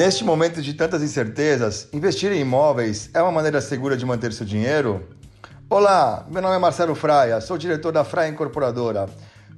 [0.00, 4.46] Neste momento de tantas incertezas, investir em imóveis é uma maneira segura de manter seu
[4.46, 5.06] dinheiro?
[5.68, 9.10] Olá, meu nome é Marcelo Fraia, sou diretor da Fraia Incorporadora.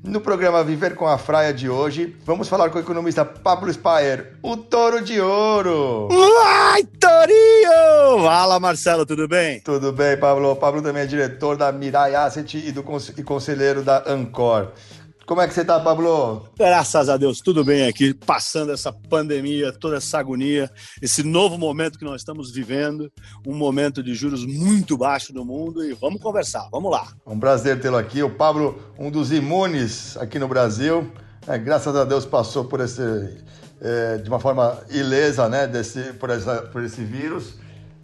[0.02, 4.32] No programa Viver com a Fraia de hoje, vamos falar com o economista Pablo Spayer,
[4.42, 6.08] o touro de ouro.
[6.44, 8.24] Ai, Torinho!
[8.24, 9.60] Fala, Marcelo, tudo bem?
[9.60, 10.56] Tudo bem, Pablo.
[10.56, 12.84] Pablo também é diretor da Mirai Asset e, do,
[13.16, 14.72] e conselheiro da Ancor.
[15.26, 16.48] Como é que você tá, Pablo?
[16.58, 20.68] Graças a Deus, tudo bem aqui, passando essa pandemia, toda essa agonia,
[21.00, 23.10] esse novo momento que nós estamos vivendo,
[23.46, 27.06] um momento de juros muito baixo no mundo e vamos conversar, vamos lá.
[27.24, 31.10] Um prazer tê-lo aqui, o Pablo, um dos imunes aqui no Brasil,
[31.46, 33.02] é, graças a Deus passou por esse,
[33.80, 37.54] é, de uma forma ilesa, né, desse, por, essa, por esse vírus,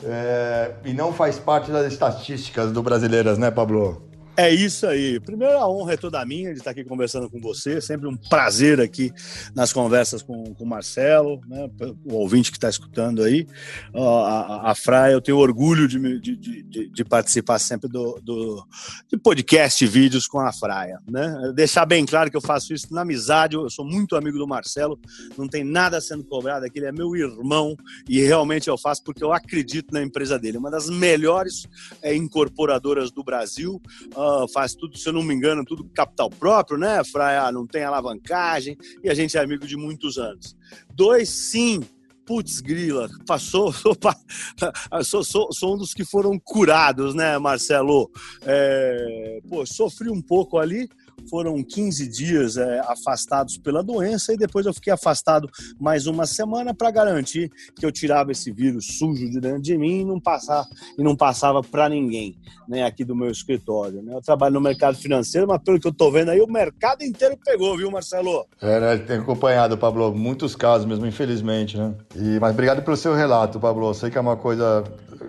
[0.05, 4.08] é, e não faz parte das estatísticas do brasileiras, né, Pablo?
[4.39, 5.19] É isso aí.
[5.19, 7.81] Primeiro, a honra é toda minha de estar aqui conversando com você.
[7.81, 9.13] Sempre um prazer aqui
[9.53, 11.69] nas conversas com, com o Marcelo, né,
[12.05, 13.49] o ouvinte que está escutando aí.
[13.93, 18.65] A, a Fraia, eu tenho orgulho de, de, de, de participar sempre do, do,
[19.11, 21.01] de podcast e vídeos com a Fraia.
[21.11, 21.53] Né?
[21.53, 23.57] Deixar bem claro que eu faço isso na amizade.
[23.57, 25.01] Eu sou muito amigo do Marcelo,
[25.37, 26.79] não tem nada sendo cobrado aqui.
[26.79, 27.77] Ele é meu irmão
[28.09, 30.59] e realmente eu faço porque eu acredito na empresa dele.
[30.59, 31.67] Uma das melhores
[32.01, 33.83] é, incorporadoras do Brasil.
[34.15, 37.43] Uh, faz tudo, se eu não me engano, tudo capital próprio, né, Fraia?
[37.43, 40.57] Ah, não tem alavancagem e a gente é amigo de muitos anos.
[40.95, 41.81] Dois, sim,
[42.29, 43.73] putz, grila, passou,
[45.03, 48.11] sou, sou, sou, um dos que foram curados, né, Marcelo?
[48.43, 50.87] É, pô, sofri um pouco ali,
[51.29, 55.49] foram 15 dias é, afastados pela doença e depois eu fiquei afastado
[55.81, 60.01] mais uma semana para garantir que eu tirava esse vírus sujo de dentro de mim
[60.01, 60.67] e não, passar,
[60.99, 62.37] e não passava para ninguém
[62.69, 64.03] né, aqui do meu escritório.
[64.03, 64.15] Né?
[64.15, 67.37] Eu trabalho no mercado financeiro, mas pelo que eu estou vendo aí, o mercado inteiro
[67.43, 68.47] pegou, viu, Marcelo?
[68.61, 68.97] É, né?
[68.99, 71.95] Tem acompanhado, Pablo, muitos casos mesmo, infelizmente, né?
[72.15, 73.93] E, mas obrigado pelo seu relato, Pablo.
[73.95, 74.85] Sei que é uma coisa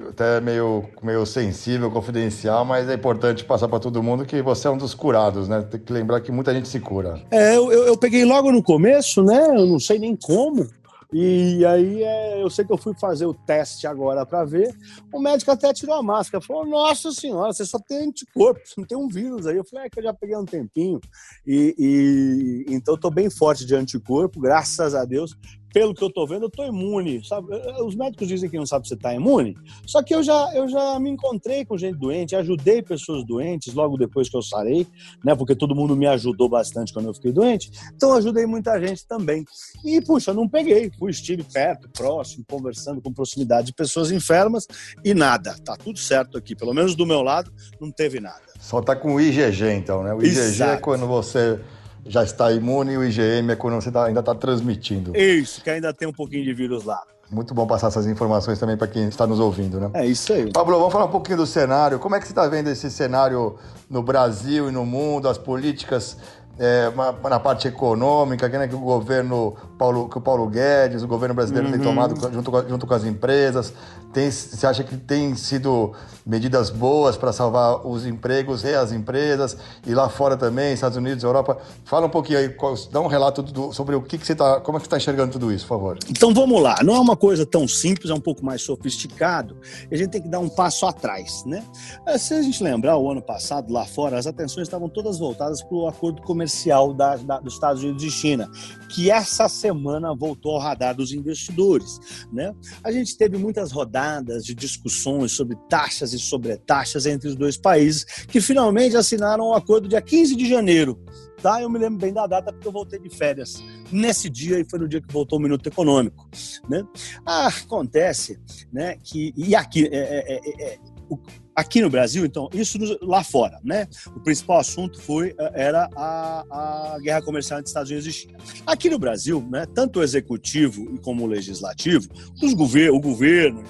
[0.10, 4.72] até meio, meio sensível, confidencial, mas é importante passar para todo mundo que você é
[4.72, 5.62] um dos curados, né?
[5.62, 7.22] Tem que lembrar que muita gente se cura.
[7.32, 9.48] É, eu, eu peguei logo no começo, né?
[9.58, 10.68] Eu não sei nem como.
[11.12, 14.72] E aí é, eu sei que eu fui fazer o teste agora para ver.
[15.12, 16.44] O médico até tirou a máscara.
[16.44, 19.58] Falou: Nossa senhora, você só tem anticorpo, você não tem um vírus aí.
[19.58, 21.00] Eu falei: É que eu já peguei um tempinho.
[21.48, 25.36] E, e então eu tô bem forte de anticorpo, graças a Deus
[25.74, 27.24] pelo que eu tô vendo, eu tô imune.
[27.24, 27.48] Sabe?
[27.84, 31.00] Os médicos dizem que não sabem se tá imune, só que eu já, eu já
[31.00, 34.88] me encontrei com gente doente, ajudei pessoas doentes logo depois que eu sarei,
[35.24, 35.36] né?
[35.36, 37.72] Porque todo mundo me ajudou bastante quando eu fiquei doente.
[37.96, 39.46] Então ajudei muita gente também.
[39.84, 40.92] E, puxa, não peguei.
[40.98, 44.68] Fui, estive perto, próximo, conversando com proximidade de pessoas enfermas
[45.04, 45.56] e nada.
[45.64, 46.56] Tá tudo certo aqui.
[46.56, 48.42] Pelo menos do meu lado, não teve nada.
[48.60, 50.14] Só tá com o IgG, então, né?
[50.14, 50.72] O IgG é Exato.
[50.74, 51.60] é quando você
[52.06, 55.16] já está imune e o IgM você tá, ainda está transmitindo.
[55.16, 57.02] Isso, que ainda tem um pouquinho de vírus lá.
[57.32, 59.92] Muito bom passar essas informações também para quem está nos ouvindo, né?
[59.94, 60.52] É isso aí.
[60.52, 62.00] Pablo, vamos falar um pouquinho do cenário.
[62.00, 63.56] Como é que você está vendo esse cenário
[63.88, 66.18] no Brasil e no mundo, as políticas
[66.60, 66.92] é,
[67.30, 71.68] na parte econômica, né, que o governo Paulo, que o Paulo Guedes, o governo brasileiro
[71.68, 71.74] uhum.
[71.74, 73.74] tem tomado junto, junto com as empresas.
[74.12, 75.94] Tem, você acha que tem sido
[76.30, 79.58] medidas boas para salvar os empregos e as empresas?
[79.86, 81.58] E lá fora também, Estados Unidos, Europa.
[81.84, 82.56] Fala um pouquinho aí,
[82.92, 85.34] dá um relato do, sobre o que, que você está, como é que está enxergando
[85.34, 85.98] tudo isso, por favor.
[86.10, 86.78] Então vamos lá.
[86.84, 89.58] Não é uma coisa tão simples, é um pouco mais sofisticado.
[89.92, 91.64] A gente tem que dar um passo atrás, né?
[92.06, 95.64] É, se a gente lembrar, o ano passado, lá fora, as atenções estavam todas voltadas
[95.64, 98.50] para o acordo comercial da, da, dos Estados Unidos e China,
[98.90, 102.00] que essa semana voltou ao radar dos investidores.
[102.32, 102.54] Né?
[102.84, 108.04] A gente teve muitas rodadas de discussões sobre taxas e sobretaxas entre os dois países,
[108.04, 111.00] que finalmente assinaram o um acordo dia 15 de janeiro.
[111.42, 111.62] Tá?
[111.62, 114.80] Eu me lembro bem da data porque eu voltei de férias nesse dia e foi
[114.80, 116.30] no dia que voltou o Minuto Econômico.
[116.70, 116.84] Né?
[117.26, 118.40] Ah, acontece
[118.72, 119.34] né, que.
[119.38, 121.18] E aqui, é, é, é, é o,
[121.56, 123.88] aqui no Brasil, então, isso lá fora, né?
[124.16, 128.38] O principal assunto foi eh, era a, a guerra comercial entre Estados Unidos e China.
[128.66, 132.08] Aqui no Brasil, né, tanto o executivo como o legislativo,
[132.42, 133.64] os gover o governo,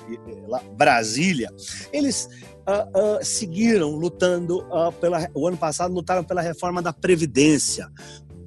[0.47, 1.49] lá, Brasília,
[1.91, 2.29] eles
[2.67, 5.29] uh, uh, seguiram lutando uh, pela.
[5.33, 7.89] O ano passado lutaram pela reforma da Previdência,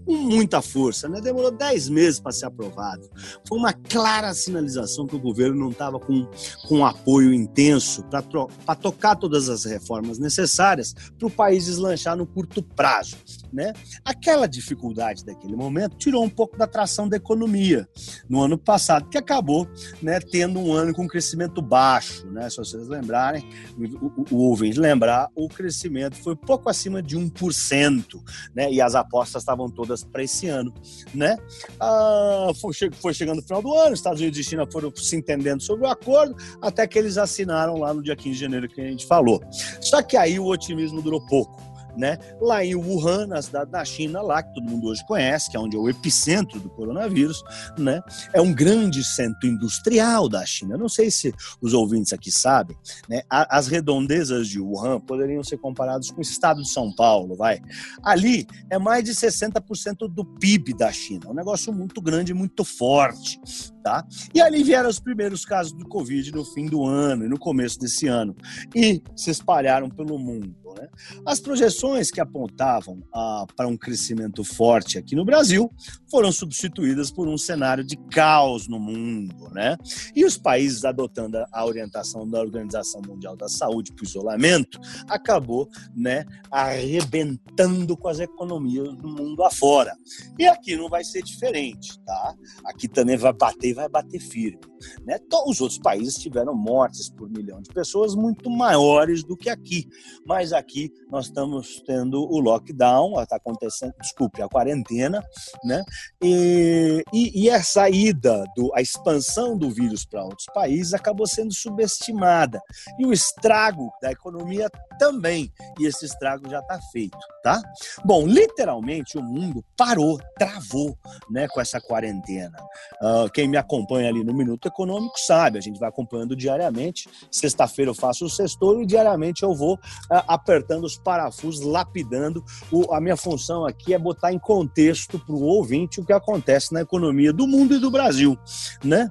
[0.04, 1.20] com muita força, né?
[1.20, 3.08] demorou 10 meses para ser aprovado.
[3.46, 6.28] Foi uma clara sinalização que o governo não estava com,
[6.68, 12.62] com apoio intenso para tocar todas as reformas necessárias para o país deslanchar no curto
[12.62, 13.16] prazo.
[13.52, 13.72] Né?
[14.04, 17.86] Aquela dificuldade daquele momento tirou um pouco da tração da economia
[18.28, 19.68] no ano passado, que acabou
[20.00, 22.26] né, tendo um ano com crescimento baixo.
[22.28, 22.48] Né?
[22.48, 23.46] Se vocês lembrarem,
[23.76, 28.22] o, o, o ouvinte lembrar, o crescimento foi pouco acima de 1%,
[28.54, 28.72] né?
[28.72, 30.72] e as apostas estavam todas para esse ano,
[31.14, 31.36] né?
[31.80, 35.62] Ah, foi, foi chegando o final do ano, Estados Unidos e China foram se entendendo
[35.62, 38.84] sobre o acordo, até que eles assinaram lá no dia 15 de janeiro que a
[38.84, 39.42] gente falou.
[39.80, 42.18] Só que aí o otimismo durou pouco né?
[42.40, 45.60] Lá em Wuhan, na cidade da China, lá que todo mundo hoje conhece, que é
[45.60, 47.42] onde é o epicentro do coronavírus,
[47.78, 48.00] né?
[48.32, 50.76] É um grande centro industrial da China.
[50.76, 52.76] Não sei se os ouvintes aqui sabem,
[53.08, 53.22] né?
[53.28, 57.60] As redondezas de Wuhan poderiam ser comparadas com o estado de São Paulo, vai.
[58.02, 61.30] Ali é mais de 60% do PIB da China.
[61.30, 63.40] Um negócio muito grande, muito forte,
[63.82, 64.06] tá?
[64.34, 67.78] E ali vieram os primeiros casos do Covid no fim do ano e no começo
[67.78, 68.34] desse ano
[68.74, 70.54] e se espalharam pelo mundo.
[70.78, 70.88] Né?
[71.26, 71.81] As projeções
[72.12, 75.68] que apontavam ah, para um crescimento forte aqui no Brasil
[76.08, 79.48] foram substituídas por um cenário de caos no mundo.
[79.50, 79.76] Né?
[80.14, 85.68] E os países adotando a orientação da Organização Mundial da Saúde para o isolamento acabou
[85.94, 89.96] né, arrebentando com as economias do mundo afora.
[90.38, 91.98] E aqui não vai ser diferente.
[92.04, 92.34] Tá?
[92.64, 94.60] Aqui também vai bater e vai bater firme.
[95.04, 95.18] Né?
[95.46, 99.88] Os outros países tiveram mortes por milhão de pessoas muito maiores do que aqui.
[100.24, 105.22] Mas aqui nós estamos tendo o lockdown, está acontecendo, desculpe, a quarentena,
[105.64, 105.82] né?
[106.22, 111.52] E, e, e a saída, do, a expansão do vírus para outros países acabou sendo
[111.52, 112.60] subestimada.
[112.98, 115.52] E o estrago da economia também.
[115.78, 117.60] E esse estrago já está feito, tá?
[118.04, 120.96] Bom, literalmente o mundo parou, travou,
[121.30, 122.56] né, com essa quarentena.
[123.00, 127.08] Uh, quem me acompanha ali no Minuto Econômico sabe, a gente vai acompanhando diariamente.
[127.30, 132.44] Sexta-feira eu faço o sextor e diariamente eu vou uh, apertando os parafusos, lapidando.
[132.70, 136.72] O, a minha função aqui é botar em contexto para o ouvinte o que acontece
[136.72, 138.38] na economia do mundo e do Brasil,
[138.84, 139.10] né?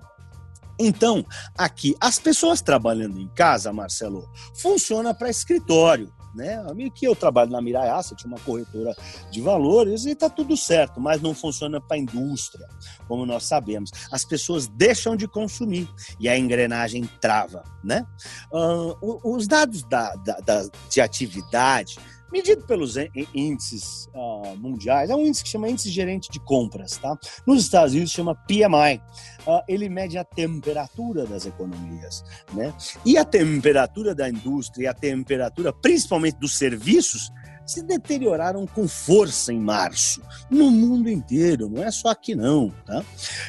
[0.80, 1.24] Então,
[1.56, 6.63] aqui, as pessoas trabalhando em casa, Marcelo, funciona para escritório né?
[6.94, 8.95] Que eu trabalho na Mirai Asset, uma corretora
[9.30, 12.68] de valores, e está tudo certo, mas não funciona para a indústria,
[13.07, 13.92] como nós sabemos.
[14.12, 15.89] As pessoas deixam de consumir
[16.19, 18.06] e a engrenagem trava, né?
[18.51, 21.98] Uh, os dados da, da, da, de atividade
[22.31, 22.95] medido pelos
[23.33, 27.17] índices uh, mundiais, é um índice que chama índice gerente de compras, tá?
[27.45, 29.01] Nos Estados Unidos chama PMI.
[29.45, 32.23] Uh, ah, ele mede a temperatura das economias,
[32.53, 32.73] né?
[33.05, 37.31] E a temperatura da indústria e a temperatura, principalmente dos serviços,
[37.65, 43.03] se deterioraram com força em março, no mundo inteiro, não é só aqui não, tá?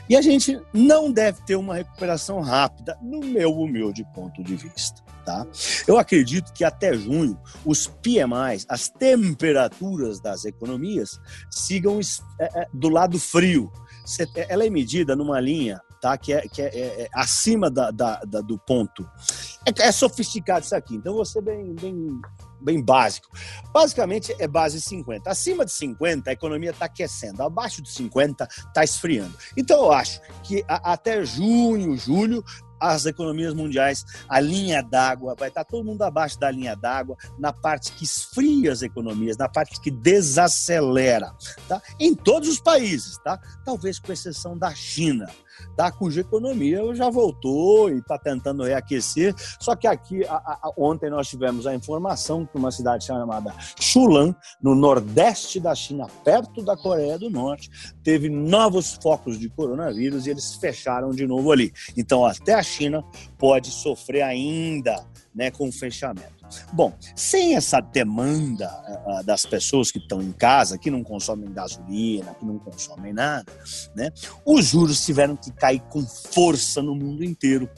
[0.09, 5.03] E a gente não deve ter uma recuperação rápida, no meu humilde ponto de vista.
[5.25, 5.47] Tá?
[5.87, 12.01] Eu acredito que até junho os PMIs, as temperaturas das economias, sigam
[12.41, 13.71] é, é, do lado frio.
[14.49, 16.19] Ela é medida numa linha tá?
[16.19, 19.09] que é, que é, é, é acima da, da, da, do ponto.
[19.65, 22.21] É, é, sofisticado isso aqui, então ser bem, bem,
[22.61, 23.29] bem básico.
[23.73, 25.31] Basicamente é base 50.
[25.31, 27.43] Acima de 50, a economia está aquecendo.
[27.43, 29.35] Abaixo de 50, está esfriando.
[29.57, 32.45] Então eu acho que a, até junho, julho,
[32.83, 37.53] as economias mundiais, a linha d'água, vai estar todo mundo abaixo da linha d'água, na
[37.53, 41.33] parte que esfria as economias, na parte que desacelera,
[41.69, 41.81] tá?
[42.01, 43.39] Em todos os países, tá?
[43.65, 45.29] Talvez com exceção da China
[45.77, 45.91] tá?
[45.91, 49.35] cuja economia já voltou e está tentando reaquecer.
[49.61, 54.35] Só que aqui, a, a, ontem nós tivemos a informação que uma cidade chamada Chulan,
[54.63, 57.71] no nordeste da China, perto da Coreia do Norte,
[58.03, 61.73] teve novos focos de coronavírus e eles fecharam de novo ali.
[61.97, 63.05] Então, até a China
[63.39, 66.42] pode sofrer ainda né, com o fechamento.
[66.73, 68.69] Bom, sem essa demanda
[69.07, 73.53] uh, das pessoas que estão em casa, que não consomem gasolina, que não consomem nada,
[73.95, 74.11] né,
[74.45, 77.69] os juros tiveram que cair com força no mundo inteiro.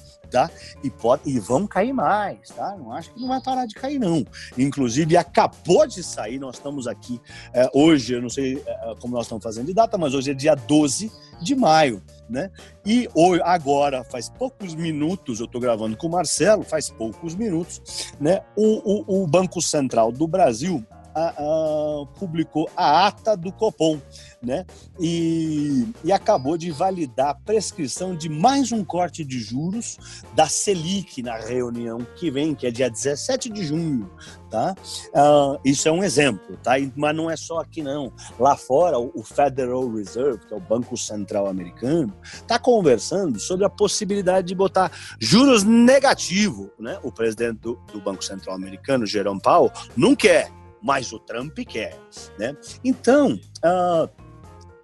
[0.82, 2.76] E, pode, e vão cair mais, tá?
[2.76, 4.24] Não acho que não vai parar de cair, não.
[4.58, 7.20] Inclusive, acabou de sair, nós estamos aqui
[7.52, 10.34] é, hoje, eu não sei é, como nós estamos fazendo de data, mas hoje é
[10.34, 11.10] dia 12
[11.40, 12.50] de maio, né?
[12.84, 18.12] E hoje, agora, faz poucos minutos, eu estou gravando com o Marcelo, faz poucos minutos,
[18.20, 18.42] né?
[18.56, 24.00] O, o, o Banco Central do Brasil a, a, publicou a ata do Copom,
[24.42, 24.66] né?
[24.98, 29.98] E, e acabou de validar a prescrição de mais um corte de juros
[30.34, 34.10] da Selic na reunião que vem, que é dia 17 de junho,
[34.50, 34.74] tá?
[35.08, 36.72] Uh, isso é um exemplo, tá?
[36.96, 38.12] Mas não é só aqui não.
[38.38, 43.70] Lá fora, o Federal Reserve, que é o Banco Central Americano, está conversando sobre a
[43.70, 46.98] possibilidade de botar juros negativos, né?
[47.02, 50.50] O presidente do, do Banco Central Americano, Jerome Powell, não quer
[50.84, 51.98] mas o Trump quer.
[52.38, 52.54] Né?
[52.84, 54.06] Então, uh,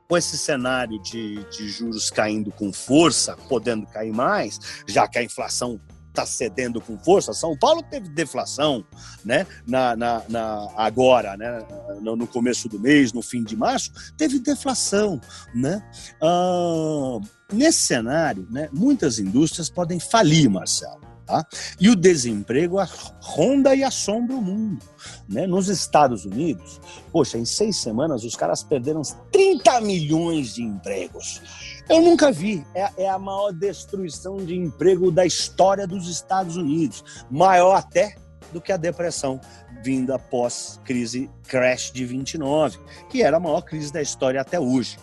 [0.09, 5.23] com esse cenário de, de juros caindo com força, podendo cair mais, já que a
[5.23, 5.79] inflação
[6.09, 7.35] está cedendo com força.
[7.35, 8.85] São Paulo teve deflação,
[9.25, 9.47] né?
[9.67, 11.65] Na, na, na agora, né?
[12.01, 15.21] No, no, começo do mês, no fim de março, teve deflação,
[15.55, 15.81] né?
[16.21, 17.21] Ah,
[17.53, 18.69] nesse cenário, né?
[18.73, 21.10] Muitas indústrias podem falir, Marcelo.
[21.31, 21.47] Tá?
[21.79, 22.79] E o desemprego
[23.21, 24.85] ronda e assombra o mundo.
[25.29, 25.47] Né?
[25.47, 26.81] Nos Estados Unidos,
[27.13, 31.41] poxa, em seis semanas os caras perderam 30 milhões de empregos.
[31.89, 32.67] Eu nunca vi.
[32.75, 37.05] É, é, a maior destruição de emprego da história dos Estados Unidos.
[37.31, 38.17] Maior até
[38.53, 39.41] do que a depressão
[39.85, 42.77] vinda após crise crash de 29,
[43.09, 44.99] que era a maior crise da história até hoje.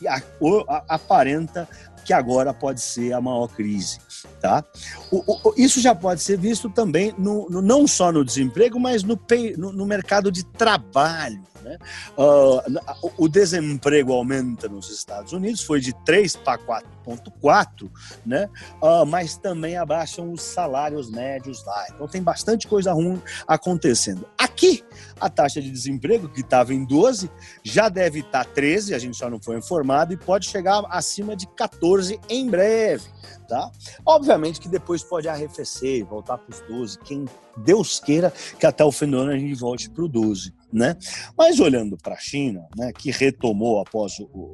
[0.00, 0.20] E a,
[0.68, 1.68] a, aparenta
[2.08, 3.98] que agora pode ser a maior crise.
[4.40, 4.64] Tá?
[5.12, 9.02] O, o, isso já pode ser visto também no, no, não só no desemprego, mas
[9.02, 9.20] no,
[9.58, 11.42] no, no mercado de trabalho.
[11.62, 11.76] Né?
[12.16, 17.90] Uh, o desemprego aumenta nos Estados Unidos, foi de 3 para 4,4,
[18.24, 18.48] né?
[18.80, 21.86] Uh, mas também abaixam os salários médios lá.
[21.94, 24.26] Então tem bastante coisa ruim acontecendo.
[24.38, 24.82] Aqui,
[25.20, 27.30] a taxa de desemprego, que estava em 12,
[27.62, 31.36] já deve estar tá 13, a gente só não foi informado, e pode chegar acima
[31.36, 31.97] de 14
[32.28, 33.04] em breve.
[33.48, 33.70] Tá?
[34.04, 36.98] Obviamente que depois pode arrefecer, voltar para os 12.
[36.98, 37.24] Quem
[37.56, 40.52] Deus queira que até o fim do ano a gente volte para o 12.
[40.70, 40.94] Né?
[41.34, 44.52] Mas olhando para a China, né, que retomou após o,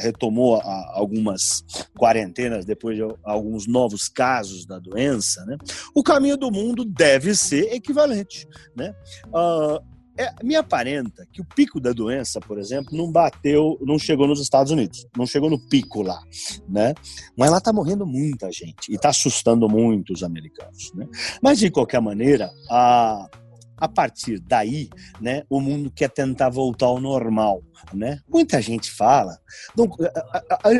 [0.00, 1.62] retomou algumas
[1.98, 5.58] quarentenas depois de alguns novos casos da doença, né,
[5.94, 8.94] o caminho do mundo deve ser equivalente, né?
[9.26, 14.26] Uh, é, me aparenta que o pico da doença, por exemplo, não bateu, não chegou
[14.26, 16.20] nos Estados Unidos, não chegou no pico lá,
[16.68, 16.92] né?
[17.36, 21.08] Mas lá está morrendo muita gente e está assustando muito os americanos, né?
[21.42, 23.28] Mas de qualquer maneira, a
[23.80, 27.62] a partir daí, né, o mundo quer tentar voltar ao normal,
[27.94, 28.20] né?
[28.28, 29.38] Muita gente fala.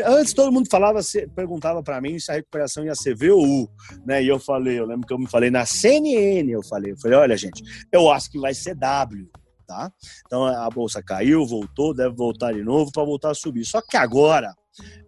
[0.06, 1.00] Antes todo mundo falava,
[1.34, 3.70] perguntava para mim se a recuperação ia ser V ou U,
[4.04, 4.22] né?
[4.22, 7.18] E eu falei, eu lembro que eu me falei na CNN, eu falei, eu falei,
[7.18, 9.28] olha gente, eu acho que vai ser W.
[9.66, 9.88] Tá?
[10.26, 13.64] Então a bolsa caiu, voltou, deve voltar de novo para voltar a subir.
[13.64, 14.52] Só que agora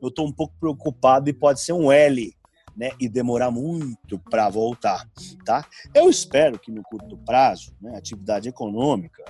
[0.01, 2.33] eu estou um pouco preocupado e pode ser um L,
[2.76, 5.07] né, e demorar muito para voltar,
[5.45, 5.64] tá?
[5.95, 9.23] Eu espero que no curto prazo, né, a atividade econômica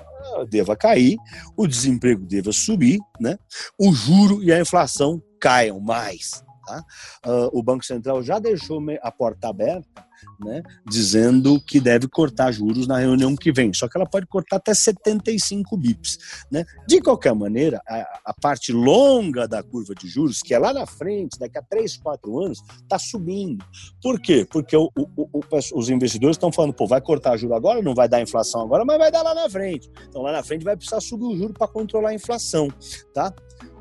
[0.48, 1.16] deva cair,
[1.56, 3.38] o desemprego deva subir, né,
[3.78, 6.84] o juro e a inflação caiam mais, tá?
[7.26, 10.04] Uh, o Banco Central já deixou a porta aberta
[10.40, 13.72] né, dizendo que deve cortar juros na reunião que vem.
[13.72, 16.44] Só que ela pode cortar até 75 bips.
[16.50, 16.64] Né?
[16.86, 20.86] De qualquer maneira, a, a parte longa da curva de juros, que é lá na
[20.86, 23.64] frente, daqui a 3, 4 anos, está subindo.
[24.02, 24.46] Por quê?
[24.50, 25.40] Porque o, o, o,
[25.74, 28.98] os investidores estão falando, pô, vai cortar juro agora, não vai dar inflação agora, mas
[28.98, 29.90] vai dar lá na frente.
[30.08, 32.68] Então lá na frente vai precisar subir o juro para controlar a inflação.
[33.14, 33.32] Tá?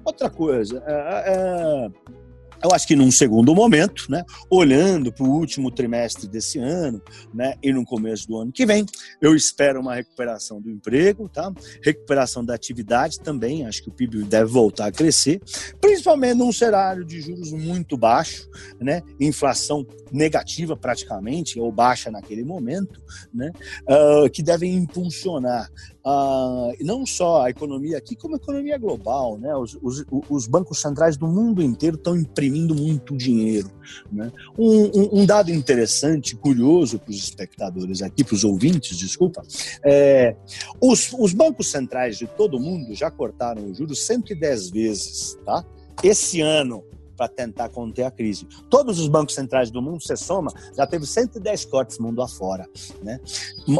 [0.04, 2.21] Outra coisa, é, é
[2.63, 7.01] eu acho que num segundo momento, né, olhando para o último trimestre desse ano,
[7.34, 8.86] né, e no começo do ano que vem,
[9.22, 11.51] eu espero uma recuperação do emprego, tá?
[11.84, 15.41] Recuperação da atividade também, acho que o PIB deve voltar a crescer,
[15.80, 18.50] principalmente num cenário de juros muito baixo,
[18.80, 23.01] né, inflação negativa praticamente ou baixa naquele momento,
[23.34, 23.51] né,
[23.84, 25.70] uh, que devem impulsionar
[26.06, 29.38] uh, não só a economia aqui, como a economia global.
[29.38, 29.56] Né?
[29.56, 33.72] Os, os, os bancos centrais do mundo inteiro estão imprimindo muito dinheiro.
[34.12, 34.31] Né?
[34.58, 39.41] Um, um, um, dado interessante, curioso para os espectadores aqui, para os ouvintes, desculpa,
[39.84, 40.36] é,
[40.81, 45.63] os, os bancos centrais de todo o mundo já cortaram os juros 110 vezes, tá?
[46.03, 46.84] Esse ano,
[47.22, 48.48] para tentar conter a crise.
[48.67, 52.67] Todos os bancos centrais do mundo, você soma, já teve 110 cortes mundo afora.
[53.03, 53.20] Né?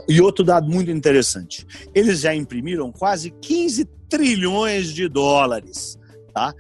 [0.08, 5.98] E outro dado muito interessante: eles já imprimiram quase 15 trilhões de dólares
[6.32, 6.54] tá?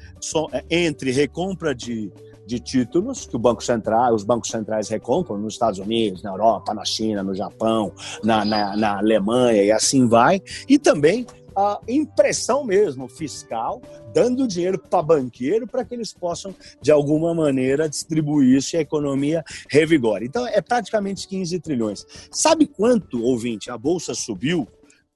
[0.51, 2.11] É, entre recompra de,
[2.45, 6.73] de títulos que o Banco Central, os bancos centrais recompram nos Estados Unidos, na Europa,
[6.73, 11.25] na China, no Japão, na, na, na Alemanha e assim vai, e também
[11.55, 13.81] a impressão mesmo fiscal,
[14.13, 18.81] dando dinheiro para banqueiro para que eles possam, de alguma maneira, distribuir isso e a
[18.81, 20.25] economia revigore.
[20.25, 22.05] Então, é praticamente 15 trilhões.
[22.31, 24.67] Sabe quanto, ouvinte, a Bolsa subiu?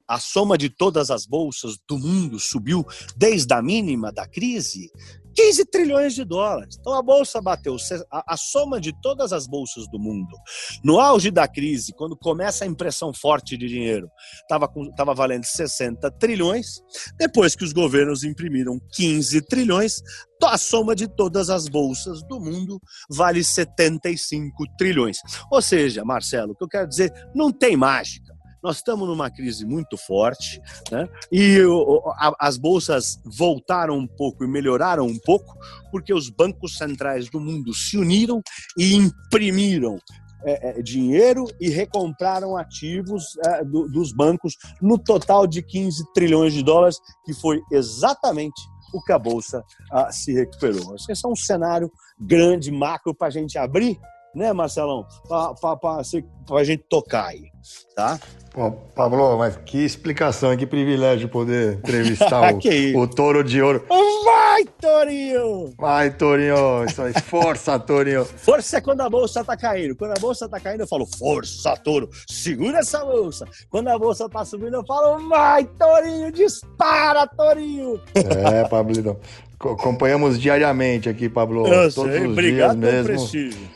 [0.07, 2.85] A soma de todas as bolsas do mundo subiu
[3.17, 4.91] desde a mínima da crise?
[5.35, 6.77] 15 trilhões de dólares.
[6.79, 7.75] Então a bolsa bateu
[8.09, 10.35] a, soma de todas as bolsas do mundo.
[10.83, 14.09] No auge da crise, quando começa a impressão forte de dinheiro,
[14.41, 16.79] estava tava valendo 60 trilhões.
[17.17, 20.01] Depois que os governos imprimiram 15 trilhões,
[20.41, 25.19] a soma de todas as bolsas do mundo vale 75 trilhões.
[25.51, 28.24] Ou seja, Marcelo, o que eu quero dizer, não tem mágica.
[28.65, 30.59] Nós estamos numa crise muito forte,
[30.91, 31.07] né?
[31.31, 35.55] e o, a, as bolsas voltaram um pouco e melhoraram um pouco,
[35.91, 38.41] porque os bancos centrais do mundo se uniram
[38.75, 39.99] e imprimiram
[40.43, 46.51] é, é, dinheiro e recompraram ativos é, do, dos bancos no total de 15 trilhões
[46.51, 48.59] de dólares, que foi exatamente
[48.91, 50.95] o que a Bolsa ah, se recuperou.
[51.07, 53.99] Esse é um cenário grande, macro, para a gente abrir,
[54.35, 55.07] né, Marcelão?
[55.27, 57.49] Para a gente tocar aí,
[57.95, 58.19] tá?
[58.55, 62.53] Pô, Pablo, mas que explicação, que privilégio poder entrevistar
[62.95, 63.83] o, o Touro de Ouro.
[64.23, 65.73] Vai, Torinho!
[65.77, 66.85] Vai, Torinho!
[66.85, 68.23] Isso aí, força, Torinho!
[68.23, 69.93] Força é quando a bolsa tá caindo.
[69.95, 73.45] Quando a bolsa tá caindo, eu falo, força, Touro, segura essa bolsa.
[73.69, 77.99] Quando a bolsa tá subindo, eu falo, vai, Torinho, dispara, Torinho!
[78.15, 79.19] É, Pablo,
[79.59, 81.67] acompanhamos diariamente aqui, Pablo.
[81.67, 83.05] Eu todos sei, os obrigado dias mesmo.
[83.05, 83.74] Prestígio.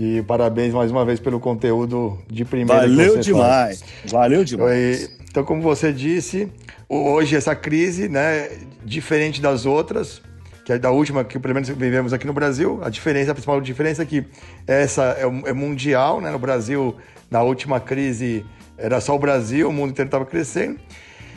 [0.00, 2.82] E parabéns mais uma vez pelo conteúdo de primeira.
[2.82, 4.12] Valeu demais, faz.
[4.12, 5.10] valeu demais.
[5.28, 6.48] Então, como você disse,
[6.88, 8.48] hoje essa crise, né,
[8.84, 10.22] diferente das outras,
[10.64, 13.60] que é da última que pelo menos vivemos aqui no Brasil, a diferença, a principal
[13.60, 14.24] diferença é que
[14.68, 16.30] essa é, é mundial, né?
[16.30, 16.94] No Brasil,
[17.28, 20.78] na última crise era só o Brasil, o mundo inteiro estava crescendo.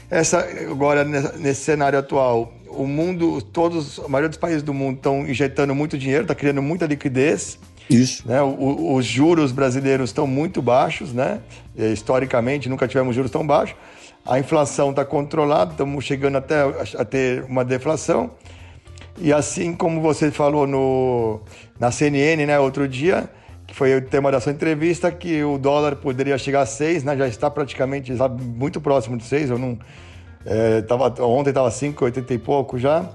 [0.07, 5.27] Essa agora nesse cenário atual, o mundo, todos, a maioria dos países do mundo estão
[5.27, 7.57] injetando muito dinheiro, está criando muita liquidez
[7.89, 8.27] isso.
[8.27, 8.41] Né?
[8.41, 11.41] O, os juros brasileiros estão muito baixos, né?
[11.75, 13.75] Historicamente, nunca tivemos juros tão baixos.
[14.25, 16.61] A inflação está controlada, estamos chegando até
[16.97, 18.31] a ter uma deflação.
[19.17, 21.41] E assim como você falou no,
[21.79, 23.29] na CNN, né, outro dia,
[23.67, 27.17] que foi o tema da sua entrevista, que o dólar poderia chegar a 6, né?
[27.17, 29.77] Já está praticamente já muito próximo de 6, eu não...
[30.45, 33.09] É, tava, ontem estava 5,80 e pouco já.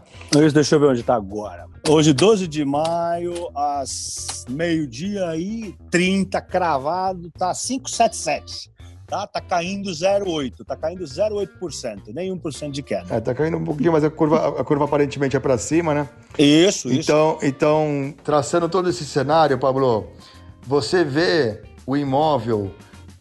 [0.53, 1.67] Deixa eu ver onde está agora.
[1.89, 8.71] Hoje, 12 de maio, às meio-dia e 30, cravado, tá 577.
[9.07, 13.15] Tá, tá caindo 0,8, tá caindo 0,8%, nem 1% de queda.
[13.15, 16.09] É, tá caindo um pouquinho, mas a curva, a curva aparentemente é para cima, né?
[16.37, 17.47] Isso, então, isso.
[17.47, 20.09] Então, traçando todo esse cenário, Pablo,
[20.67, 22.75] você vê o imóvel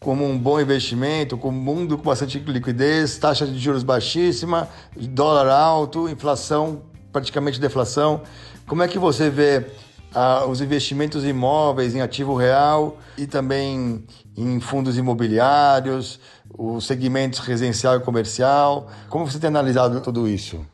[0.06, 5.48] como um bom investimento, com um mundo com bastante liquidez, taxa de juros baixíssima, dólar
[5.48, 8.22] alto, inflação praticamente deflação.
[8.68, 9.66] Como é que você vê
[10.14, 14.04] ah, os investimentos imóveis em ativo real e também
[14.36, 16.20] em fundos imobiliários,
[16.56, 18.88] os segmentos residencial e comercial?
[19.08, 20.64] Como você tem analisado tudo isso?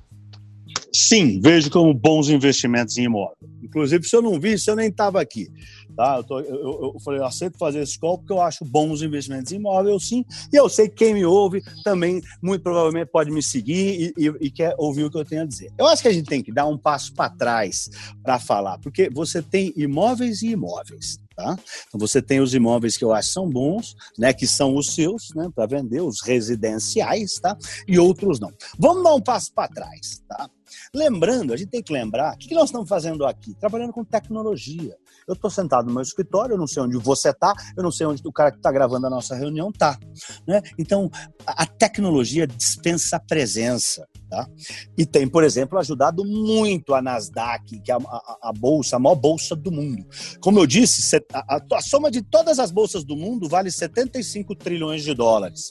[0.94, 3.37] Sim, vejo como bons investimentos em imóvel.
[3.62, 5.48] Inclusive, se eu não vi, se eu nem estava aqui.
[5.96, 6.16] Tá?
[6.16, 9.52] Eu, tô, eu, eu, falei, eu aceito fazer esse call porque eu acho bons investimentos
[9.52, 10.24] em imóvel, sim.
[10.52, 14.46] E eu sei que quem me ouve também, muito provavelmente, pode me seguir e, e,
[14.46, 15.72] e quer ouvir o que eu tenho a dizer.
[15.78, 17.90] Eu acho que a gente tem que dar um passo para trás
[18.22, 21.20] para falar, porque você tem imóveis e imóveis.
[21.35, 21.57] Tá?
[21.88, 25.31] Então você tem os imóveis que eu acho são bons, né, que são os seus,
[25.35, 27.57] né, para vender, os residenciais, tá?
[27.88, 28.52] E outros não.
[28.78, 30.48] Vamos dar um passo para trás, tá?
[30.94, 33.55] Lembrando, a gente tem que lembrar, o que nós estamos fazendo aqui?
[33.55, 34.96] Trabalhando com tecnologia.
[35.26, 38.06] Eu estou sentado no meu escritório, eu não sei onde você está, eu não sei
[38.06, 39.98] onde o cara que está gravando a nossa reunião está.
[40.46, 40.61] Né?
[40.78, 41.11] Então,
[41.46, 44.06] a tecnologia dispensa a presença.
[44.33, 44.49] Tá?
[44.97, 48.99] E tem, por exemplo, ajudado muito a Nasdaq, que é a, a, a bolsa, a
[48.99, 50.07] maior bolsa do mundo.
[50.40, 55.05] Como eu disse, a, a, soma de todas as bolsas do mundo vale 75 trilhões
[55.05, 55.71] de dólares.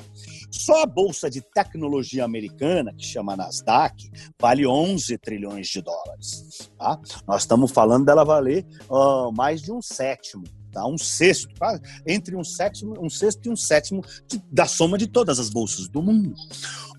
[0.51, 6.69] Só a bolsa de tecnologia americana, que chama Nasdaq, vale 11 trilhões de dólares.
[6.77, 6.99] Tá?
[7.27, 10.43] Nós estamos falando dela valer uh, mais de um sétimo.
[10.71, 10.85] Tá?
[10.85, 11.79] Um sexto, tá?
[12.07, 15.87] entre um sétimo, um sexto e um sétimo de, da soma de todas as bolsas
[15.87, 16.33] do mundo.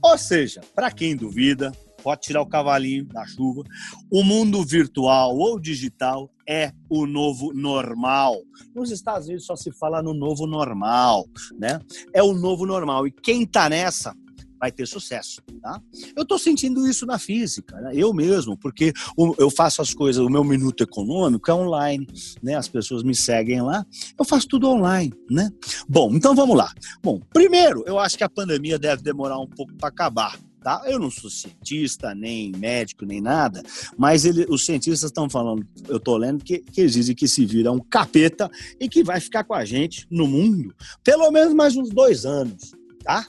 [0.03, 3.63] Ou seja, para quem duvida, pode tirar o cavalinho da chuva.
[4.11, 8.37] O mundo virtual ou digital é o novo normal.
[8.75, 11.27] Nos Estados Unidos só se fala no novo normal,
[11.59, 11.81] né?
[12.13, 13.07] É o novo normal.
[13.07, 14.15] E quem tá nessa
[14.63, 15.83] vai ter sucesso, tá?
[16.15, 17.91] Eu estou sentindo isso na física, né?
[17.97, 18.93] eu mesmo, porque
[19.37, 22.07] eu faço as coisas, o meu minuto econômico é online,
[22.41, 22.55] né?
[22.55, 23.85] As pessoas me seguem lá,
[24.17, 25.51] eu faço tudo online, né?
[25.89, 26.73] Bom, então vamos lá.
[27.03, 30.39] Bom, primeiro, eu acho que a pandemia deve demorar um pouco para acabar.
[30.63, 30.81] Tá?
[30.87, 33.65] Eu não sou cientista, nem médico, nem nada,
[33.99, 37.73] mas ele, os cientistas estão falando, eu estou lendo, que, que existe que se vira
[37.73, 38.49] um capeta
[38.79, 40.73] e que vai ficar com a gente no mundo
[41.03, 42.71] pelo menos mais uns dois anos,
[43.03, 43.27] tá?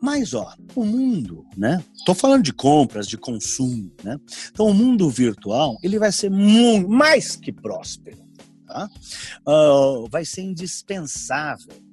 [0.00, 1.82] Mas, ó, o mundo, né?
[2.04, 4.18] Tô falando de compras, de consumo, né?
[4.50, 8.18] Então, o mundo virtual, ele vai ser mais que próspero,
[8.66, 8.88] tá?
[9.46, 11.85] Uh, vai ser indispensável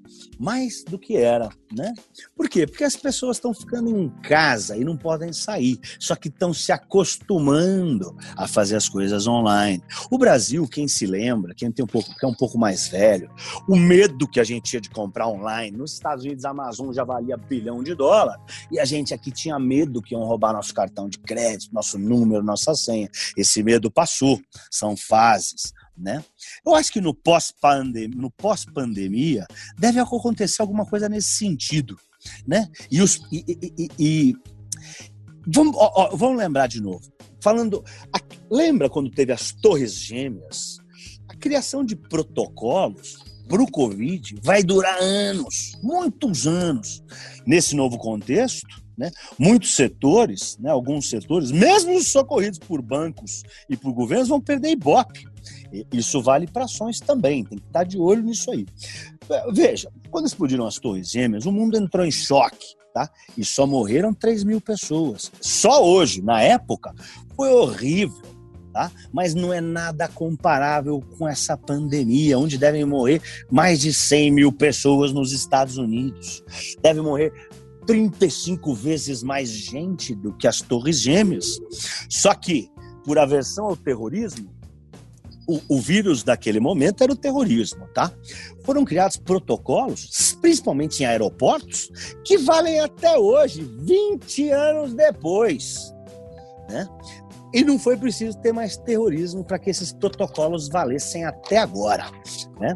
[0.43, 1.93] mais do que era, né?
[2.35, 2.67] Por quê?
[2.67, 6.69] Porque as pessoas estão ficando em casa e não podem sair, só que estão se
[6.69, 9.81] acostumando a fazer as coisas online.
[10.11, 13.31] O Brasil, quem se lembra, quem tem um pouco, que é um pouco mais velho,
[13.69, 17.05] o medo que a gente tinha de comprar online, nos Estados Unidos a Amazon já
[17.05, 18.37] valia bilhão de dólar
[18.69, 22.43] e a gente aqui tinha medo que iam roubar nosso cartão de crédito, nosso número,
[22.43, 23.09] nossa senha.
[23.37, 25.71] Esse medo passou, são fases.
[25.95, 26.23] Né?
[26.65, 29.45] Eu acho que no pós-pandemia, no pós-pandemia
[29.77, 31.97] deve acontecer alguma coisa nesse sentido,
[32.47, 32.67] né?
[32.89, 33.45] E, os, e,
[33.77, 34.35] e, e
[35.45, 37.11] vamos, ó, ó, vamos lembrar de novo.
[37.41, 40.77] Falando, a, lembra quando teve as Torres Gêmeas?
[41.27, 47.03] A criação de protocolos para o Covid vai durar anos, muitos anos.
[47.45, 53.75] Nesse novo contexto, né, muitos setores, né, alguns setores, mesmo os socorridos por bancos e
[53.75, 55.25] por governos, vão perder Ibope.
[55.91, 58.65] Isso vale para ações também, tem que estar de olho nisso aí.
[59.51, 62.75] Veja, quando explodiram as Torres Gêmeas, o mundo entrou em choque.
[62.93, 63.09] Tá?
[63.35, 65.31] E só morreram 3 mil pessoas.
[65.41, 66.93] Só hoje, na época,
[67.35, 68.21] foi horrível
[68.73, 68.91] tá?
[69.13, 74.51] Mas não é nada comparável com essa pandemia, onde devem morrer mais de 100 mil
[74.51, 76.43] pessoas nos Estados Unidos.
[76.81, 77.31] Deve morrer
[77.85, 81.59] 35 vezes mais gente do que as Torres Gêmeas.
[82.09, 82.69] Só que,
[83.05, 84.52] por aversão ao terrorismo,
[85.47, 88.11] o, o, vírus daquele momento era o terrorismo, tá?
[88.63, 91.91] Foram criados protocolos, principalmente em aeroportos,
[92.23, 95.93] que valem até hoje, 20 anos depois.
[96.69, 96.87] Né?
[97.53, 102.09] E não foi preciso ter mais terrorismo para que esses protocolos valessem até agora.
[102.59, 102.73] Né?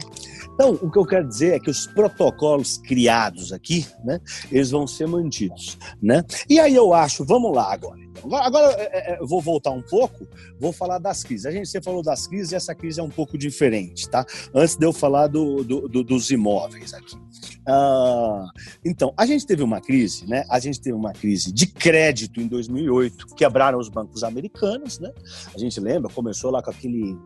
[0.54, 4.20] Então, o que eu quero dizer é que os protocolos criados aqui, né,
[4.52, 5.78] eles vão ser mantidos.
[6.02, 6.24] Né?
[6.50, 8.07] E aí eu acho, vamos lá agora.
[8.24, 10.28] Agora, é, é, é, vou voltar um pouco,
[10.60, 11.46] vou falar das crises.
[11.46, 14.26] A gente você falou das crises e essa crise é um pouco diferente, tá?
[14.54, 17.16] Antes de eu falar do, do, do dos imóveis aqui.
[17.68, 18.46] Ah,
[18.84, 20.46] então, a gente teve uma crise, né?
[20.50, 25.12] A gente teve uma crise de crédito em 2008, quebraram os bancos americanos, né?
[25.54, 27.18] A gente lembra, começou lá com aquele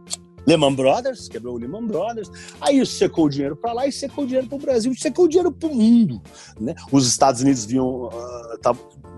[0.45, 4.27] Lehman Brothers, quebrou o Lehman Brothers, aí secou o dinheiro para lá e secou o
[4.27, 6.21] dinheiro para o Brasil, secou o dinheiro para o mundo.
[6.59, 6.73] Né?
[6.91, 8.57] Os Estados Unidos viam, uh,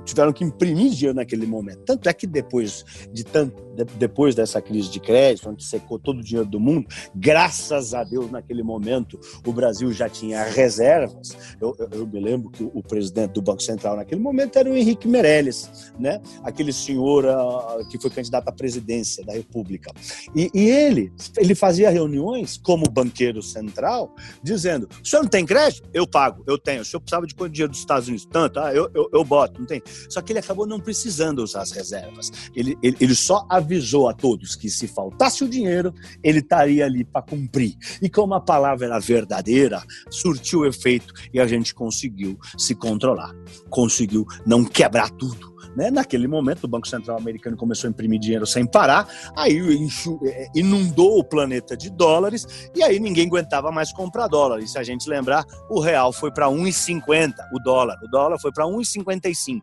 [0.04, 1.80] tiveram que imprimir dinheiro naquele momento.
[1.86, 6.20] Tanto é que depois de tanto, de, depois dessa crise de crédito, onde secou todo
[6.20, 11.36] o dinheiro do mundo, graças a Deus naquele momento o Brasil já tinha reservas.
[11.60, 14.76] Eu, eu, eu me lembro que o, presidente do Banco Central naquele momento era o
[14.76, 16.22] Henrique Meirelles, né?
[16.44, 19.92] Aquele senhor uh, que foi candidato à presidência da República.
[20.36, 24.14] E, e ele, ele fazia reuniões como banqueiro central,
[24.44, 25.90] dizendo: "O senhor não tem crédito?
[25.94, 26.82] Eu pago, eu tenho.
[26.82, 28.26] O senhor precisava de quanto dinheiro dos Estados Unidos?
[28.26, 29.82] Tanto, ah, eu, eu, eu boto, não tem.
[30.10, 32.32] Só que ele acabou não precisando usar as reservas.
[32.56, 37.04] Ele, ele, ele só avisou a todos que se faltasse o dinheiro, ele estaria ali
[37.04, 37.76] para cumprir.
[38.02, 43.34] E como a palavra era verdadeira, surtiu efeito e a gente conseguiu se controlar.
[43.70, 45.90] Conseguiu não quebrar tudo né?
[45.92, 49.60] Naquele momento, o Banco Central americano começou a imprimir dinheiro sem parar, aí
[50.26, 54.60] é, inundou o planeta de dólares e aí ninguém aguentava mais comprar dólar.
[54.60, 57.98] E se a gente lembrar, o real foi para 1,50 o dólar.
[58.04, 59.62] O dólar foi para 1,55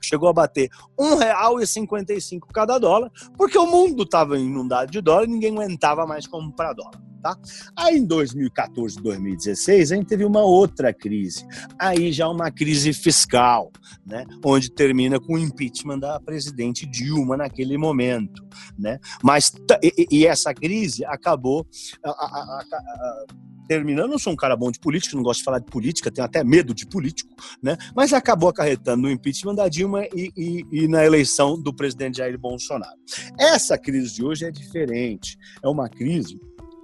[0.00, 5.28] chegou a bater R$ 1,55 cada dólar, porque o mundo estava inundado de dólar e
[5.28, 7.07] ninguém aguentava mais comprar dólar.
[7.22, 7.36] Tá?
[7.76, 11.44] Aí em 2014, 2016, a gente teve uma outra crise.
[11.78, 13.72] Aí já uma crise fiscal,
[14.06, 14.24] né?
[14.44, 18.46] onde termina com o impeachment da presidente Dilma naquele momento.
[18.78, 18.98] Né?
[19.22, 19.52] Mas
[19.82, 21.66] e, e essa crise acabou
[22.04, 23.24] a, a, a,
[23.68, 24.10] terminando.
[24.10, 26.42] não sou um cara bom de política, não gosto de falar de política, tenho até
[26.42, 27.76] medo de político, né?
[27.94, 32.38] mas acabou acarretando no impeachment da Dilma e, e, e na eleição do presidente Jair
[32.38, 32.96] Bolsonaro.
[33.38, 35.36] Essa crise de hoje é diferente.
[35.62, 36.40] É uma crise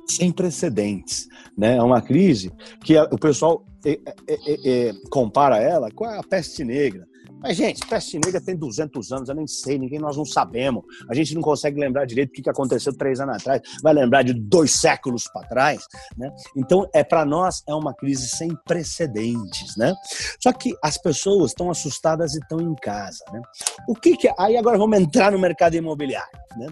[0.09, 1.29] sem precedentes.
[1.57, 1.77] Né?
[1.77, 7.07] É uma crise que o pessoal é, é, é, compara ela com a peste negra.
[7.45, 10.83] Mas, gente, peste negra tem 200 anos, eu nem sei, ninguém, nós não sabemos.
[11.11, 14.33] A gente não consegue lembrar direito o que aconteceu três anos atrás, vai lembrar de
[14.33, 15.85] dois séculos para trás,
[16.17, 16.35] né?
[16.57, 19.93] Então, é para nós é uma crise sem precedentes, né?
[20.40, 23.43] Só que as pessoas estão assustadas e estão em casa, né?
[23.87, 24.33] O que que...
[24.38, 26.67] Aí agora vamos entrar no mercado imobiliário, né?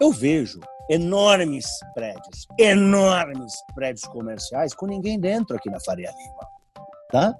[0.00, 0.58] Eu vejo
[0.90, 6.52] enormes prédios, enormes prédios comerciais com ninguém dentro aqui na Faria Lima.
[7.10, 7.34] Tá?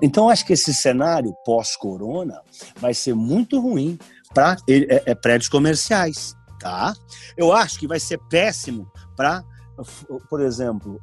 [0.00, 2.40] Então, acho que esse cenário pós-corona
[2.78, 3.98] vai ser muito ruim
[4.32, 6.34] para é, é, prédios comerciais.
[6.58, 6.94] Tá?
[7.36, 9.44] Eu acho que vai ser péssimo para,
[10.30, 10.98] por exemplo,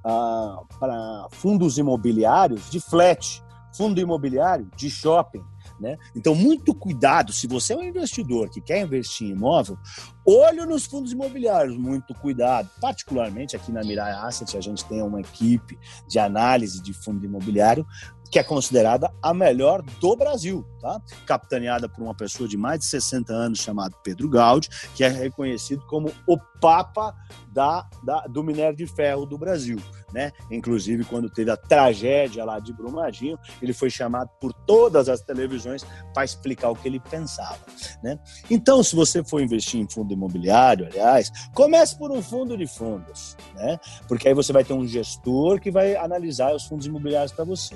[0.79, 3.43] para fundos imobiliários de flat,
[3.77, 5.43] fundo imobiliário de shopping.
[5.79, 5.97] Né?
[6.15, 7.33] Então, muito cuidado.
[7.33, 9.77] Se você é um investidor que quer investir em imóvel,
[10.25, 12.69] olho nos fundos imobiliários, muito cuidado.
[12.79, 17.85] Particularmente aqui na Mirai Asset, a gente tem uma equipe de análise de fundo imobiliário
[18.33, 20.99] que é considerada a melhor do Brasil, tá?
[21.23, 25.85] Capitaneada por uma pessoa de mais de 60 anos chamado Pedro Gaudi, que é reconhecido
[25.85, 27.13] como o papa
[27.51, 29.77] da, da, do minério de ferro do Brasil.
[30.13, 30.31] Né?
[30.49, 35.83] Inclusive, quando teve a tragédia lá de Brumadinho, ele foi chamado por todas as televisões
[36.13, 37.59] para explicar o que ele pensava.
[38.01, 38.17] Né?
[38.49, 43.35] Então, se você for investir em fundo imobiliário, aliás, comece por um fundo de fundos,
[43.55, 43.77] né?
[44.07, 47.75] porque aí você vai ter um gestor que vai analisar os fundos imobiliários para você.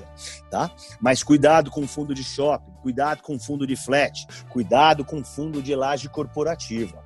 [0.50, 0.70] Tá?
[0.98, 5.74] Mas cuidado com fundo de shopping, cuidado com fundo de flat, cuidado com fundo de
[5.74, 7.04] laje corporativa.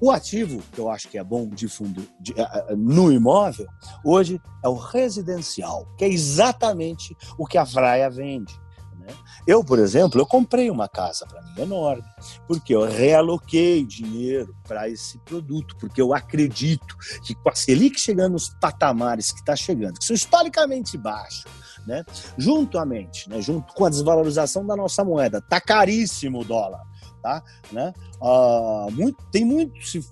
[0.00, 3.66] O ativo, que eu acho que é bom de fundo de, uh, no imóvel,
[4.02, 8.58] hoje é o residencial, que é exatamente o que a Fraia vende.
[8.98, 9.08] Né?
[9.46, 12.04] Eu, por exemplo, eu comprei uma casa para mim enorme,
[12.46, 18.32] porque eu realoquei dinheiro para esse produto, porque eu acredito que com a Selic chegando
[18.32, 21.44] nos patamares que está chegando, que são historicamente baixos,
[21.86, 22.04] né?
[22.38, 23.40] Juntamente, né?
[23.42, 26.89] junto com a desvalorização da nossa moeda, tá caríssimo o dólar
[27.22, 27.42] tá?
[27.72, 27.92] Né?
[28.20, 30.04] Uh, muito, tem muito, se,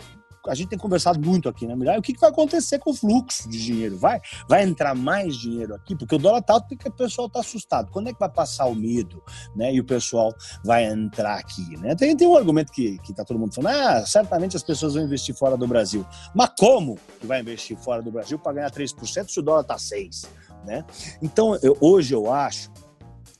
[0.49, 1.99] a gente tem conversado muito aqui, né, Mirai?
[1.99, 3.97] O que, que, vai acontecer com o fluxo de dinheiro?
[3.97, 5.95] Vai, vai entrar mais dinheiro aqui?
[5.95, 7.91] Porque o dólar tá alto porque o pessoal está assustado.
[7.91, 9.23] Quando é que vai passar o medo,
[9.55, 9.73] né?
[9.73, 11.95] E o pessoal vai entrar aqui, né?
[11.95, 15.05] Tem, tem um argumento que, que tá todo mundo falando, ah, certamente as pessoas vão
[15.05, 16.07] investir fora do Brasil.
[16.35, 19.77] Mas como que vai investir fora do Brasil para ganhar 3% se o dólar tá
[19.77, 20.27] 6%?
[20.65, 20.85] Né?
[21.23, 22.71] Então, eu, hoje eu acho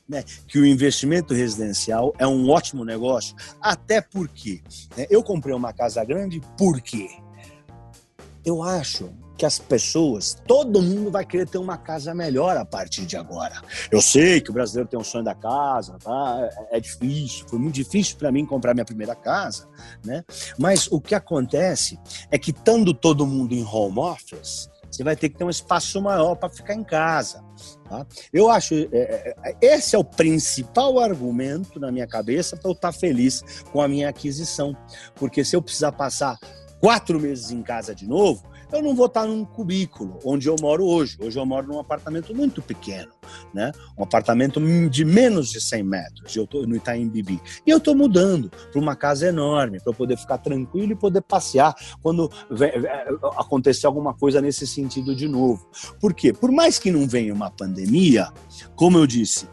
[0.09, 4.61] né, que o investimento residencial é um ótimo negócio, até porque
[4.97, 7.07] né, eu comprei uma casa grande porque
[8.43, 13.05] eu acho que as pessoas, todo mundo vai querer ter uma casa melhor a partir
[13.05, 13.61] de agora.
[13.89, 16.49] Eu sei que o brasileiro tem um sonho da casa, tá?
[16.71, 19.65] É, é difícil, foi muito difícil para mim comprar minha primeira casa,
[20.03, 20.25] né?
[20.57, 21.97] Mas o que acontece
[22.29, 26.01] é que estando todo mundo em home office, você vai ter que ter um espaço
[26.01, 27.43] maior para ficar em casa.
[27.87, 28.05] Tá?
[28.31, 32.73] Eu acho é, é, é, esse é o principal argumento na minha cabeça para eu
[32.73, 34.75] estar tá feliz com a minha aquisição,
[35.15, 36.37] porque se eu precisar passar
[36.79, 40.85] quatro meses em casa de novo, eu não vou estar num cubículo onde eu moro
[40.85, 41.17] hoje.
[41.19, 43.11] Hoje eu moro num apartamento muito pequeno,
[43.53, 43.71] né?
[43.97, 46.35] Um apartamento de menos de 100 metros.
[46.35, 47.41] Eu estou no Itaim Bibi.
[47.65, 51.75] E eu estou mudando para uma casa enorme para poder ficar tranquilo e poder passear
[52.01, 52.29] quando
[53.37, 55.67] acontecer alguma coisa nesse sentido de novo.
[55.99, 56.31] Por quê?
[56.31, 58.27] Por mais que não venha uma pandemia,
[58.75, 59.47] como eu disse,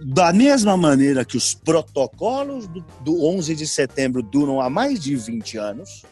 [0.00, 5.16] da mesma maneira que os protocolos do, do 11 de setembro duram há mais de
[5.16, 6.04] 20 anos,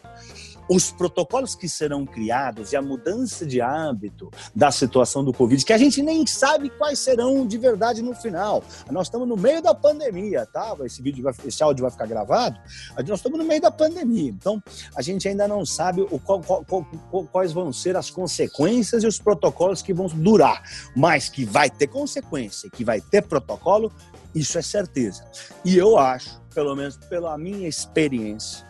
[0.68, 5.72] os protocolos que serão criados e a mudança de hábito da situação do Covid, que
[5.72, 8.62] a gente nem sabe quais serão de verdade no final.
[8.90, 10.76] Nós estamos no meio da pandemia, tá?
[10.85, 12.59] Esse vídeo, vai, esse áudio vai ficar gravado.
[13.07, 14.62] Nós estamos no meio da pandemia, então
[14.94, 19.07] a gente ainda não sabe o qual, qual, qual, quais vão ser as consequências e
[19.07, 20.62] os protocolos que vão durar,
[20.94, 23.92] mas que vai ter consequência, que vai ter protocolo,
[24.35, 25.24] isso é certeza.
[25.64, 28.66] E eu acho, pelo menos pela minha experiência,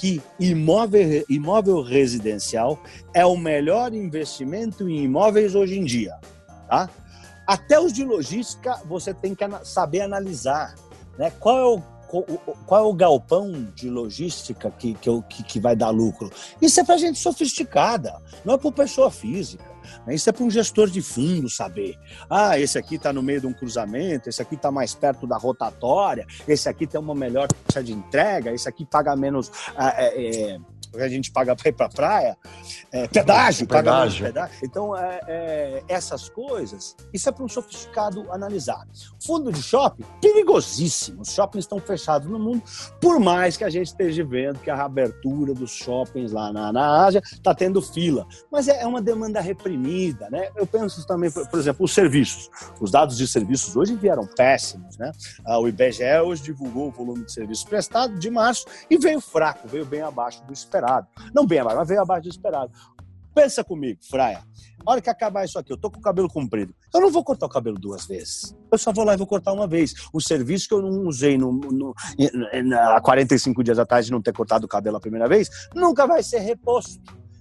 [0.00, 2.82] que imóvel, imóvel residencial
[3.12, 6.18] é o melhor investimento em imóveis hoje em dia.
[6.66, 6.88] Tá?
[7.46, 10.74] Até os de logística você tem que saber analisar.
[11.18, 11.30] Né?
[11.38, 11.82] Qual é o
[12.66, 16.28] qual é o galpão de logística que, que, que vai dar lucro?
[16.60, 19.64] Isso é para gente sofisticada, não é para pessoa física.
[20.06, 20.14] Né?
[20.14, 21.98] Isso é para um gestor de fundo saber.
[22.28, 25.36] Ah, esse aqui está no meio de um cruzamento, esse aqui está mais perto da
[25.36, 29.50] rotatória, esse aqui tem uma melhor taxa de entrega, esse aqui paga menos.
[29.76, 30.58] Ah, é,
[30.94, 32.38] é, a gente paga para ir para a praia,
[32.92, 34.26] é, pedágio, pedágio.
[34.26, 34.58] pedágio.
[34.62, 38.86] Então, é, é, essas coisas, isso é para um sofisticado analisar.
[39.24, 41.22] Fundo de shopping, perigosíssimo.
[41.22, 42.62] Os shoppings estão fechados no mundo,
[43.00, 47.04] por mais que a gente esteja vendo que a abertura dos shoppings lá na, na
[47.04, 48.26] Ásia está tendo fila.
[48.50, 50.50] Mas é, é uma demanda reprimida, né?
[50.56, 52.50] Eu penso também, por, por exemplo, os serviços.
[52.80, 55.12] Os dados de serviços hoje vieram péssimos, né?
[55.44, 59.68] Ah, o IBGE hoje divulgou o volume de serviços prestados de março e veio fraco,
[59.68, 61.06] veio bem abaixo do esperado esperado.
[61.34, 62.72] Não bem abaixo, mas veio abaixo do esperado.
[63.34, 64.42] Pensa comigo, Fraia.
[64.84, 66.74] A hora que acabar isso aqui, eu tô com o cabelo comprido.
[66.92, 68.56] Eu não vou cortar o cabelo duas vezes.
[68.72, 69.94] Eu só vou lá e vou cortar uma vez.
[70.12, 71.94] O serviço que eu não usei no, no,
[72.74, 76.22] há 45 dias atrás de não ter cortado o cabelo a primeira vez, nunca vai
[76.22, 77.00] ser reposto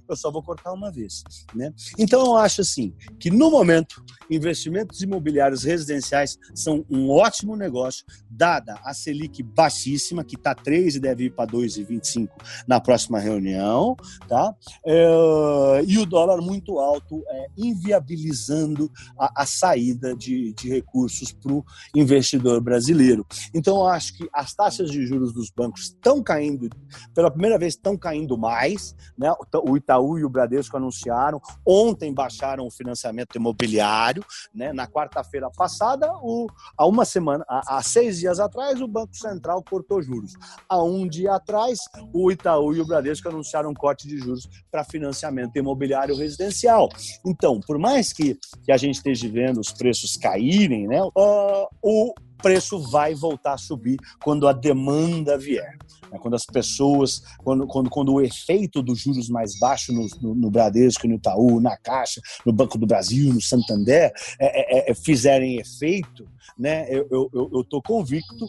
[0.10, 1.24] eu só vou cortar uma vez.
[1.54, 1.74] Né?
[1.98, 8.80] Então, eu acho assim que, no momento, investimentos imobiliários residenciais são um ótimo negócio, dada
[8.84, 12.30] a Selic baixíssima, que está 3 e deve ir para 2,25
[12.67, 13.95] na próxima reunião,
[14.28, 14.54] tá?
[14.86, 21.54] É, e o dólar muito alto, é, inviabilizando a, a saída de, de recursos para
[21.54, 21.63] o
[21.95, 23.26] investidor brasileiro.
[23.54, 26.69] Então, eu acho que as taxas de juros dos bancos estão caindo,
[27.13, 29.32] pela primeira vez, estão caindo mais, né?
[29.63, 31.41] O Itaú Itaú e o Bradesco anunciaram.
[31.65, 34.23] Ontem baixaram o financiamento imobiliário.
[34.53, 34.71] Né?
[34.73, 39.63] Na quarta-feira passada, o, há uma semana, há, há seis dias atrás, o Banco Central
[39.63, 40.33] cortou juros.
[40.67, 41.79] Há um dia atrás,
[42.13, 46.89] o Itaú e o Bradesco anunciaram um corte de juros para financiamento imobiliário residencial.
[47.25, 52.13] Então, por mais que, que a gente esteja vendo os preços caírem, né, uh, o
[52.41, 55.78] preço vai voltar a subir quando a demanda vier.
[56.12, 56.19] Né?
[56.19, 60.52] Quando as pessoas, quando, quando, quando o efeito dos juros mais baixos no, no, no
[60.52, 65.58] Bradesco, no Itaú, na Caixa, no Banco do Brasil, no Santander, é, é, é, fizerem
[65.58, 68.47] efeito, né, eu estou convicto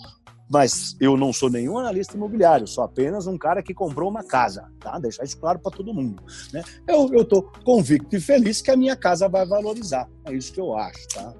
[0.50, 4.64] mas eu não sou nenhum analista imobiliário, sou apenas um cara que comprou uma casa,
[4.80, 4.98] tá?
[4.98, 6.20] Deixar isso claro para todo mundo,
[6.52, 6.64] né?
[6.88, 10.76] Eu estou convicto e feliz que a minha casa vai valorizar, é isso que eu
[10.76, 11.32] acho, tá?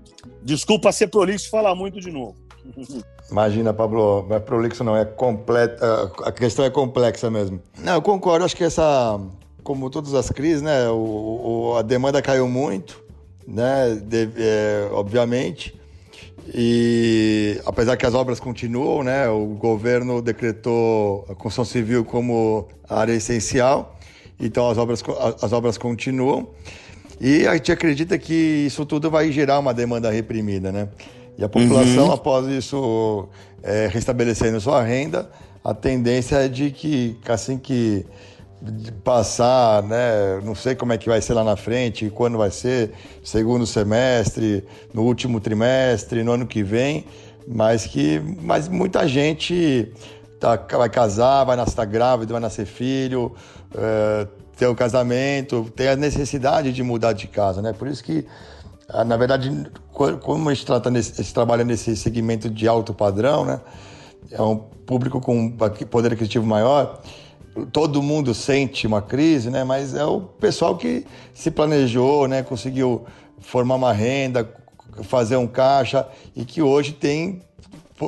[0.44, 2.36] Desculpa ser prolixo falar muito de novo.
[3.28, 7.60] Imagina, Pablo, não é prolixo não, é completa, a questão é complexa mesmo.
[7.78, 9.20] Não, eu concordo, acho que essa,
[9.64, 13.02] como todas as crises, né, o, o a demanda caiu muito,
[13.46, 15.79] né, de, é, obviamente,
[16.52, 23.12] e apesar que as obras continuam, né, o governo decretou a construção civil como área
[23.12, 23.96] essencial,
[24.38, 25.02] então as obras,
[25.42, 26.48] as obras continuam.
[27.20, 30.88] E a gente acredita que isso tudo vai gerar uma demanda reprimida, né?
[31.36, 32.12] E a população, uhum.
[32.12, 33.28] após isso
[33.62, 35.30] é, restabelecendo sua renda,
[35.62, 38.06] a tendência é de que assim que
[39.02, 40.40] passar, né?
[40.42, 42.92] Não sei como é que vai ser lá na frente, quando vai ser,
[43.24, 47.04] segundo semestre, no último trimestre, no ano que vem,
[47.46, 49.92] mas que mas muita gente
[50.38, 53.34] tá, vai casar, vai nascer tá grávida, vai nascer filho,
[53.74, 57.72] é, ter o um casamento, tem a necessidade de mudar de casa, né?
[57.72, 58.26] Por isso que
[58.92, 63.60] ah, na verdade, como a gente trata nesse, trabalha nesse segmento de alto padrão, né?
[64.30, 65.56] É um público com
[65.88, 67.00] poder aquisitivo maior
[67.72, 69.64] todo mundo sente uma crise, né?
[69.64, 72.42] Mas é o pessoal que se planejou, né?
[72.42, 73.04] Conseguiu
[73.38, 74.48] formar uma renda,
[75.02, 77.42] fazer um caixa e que hoje tem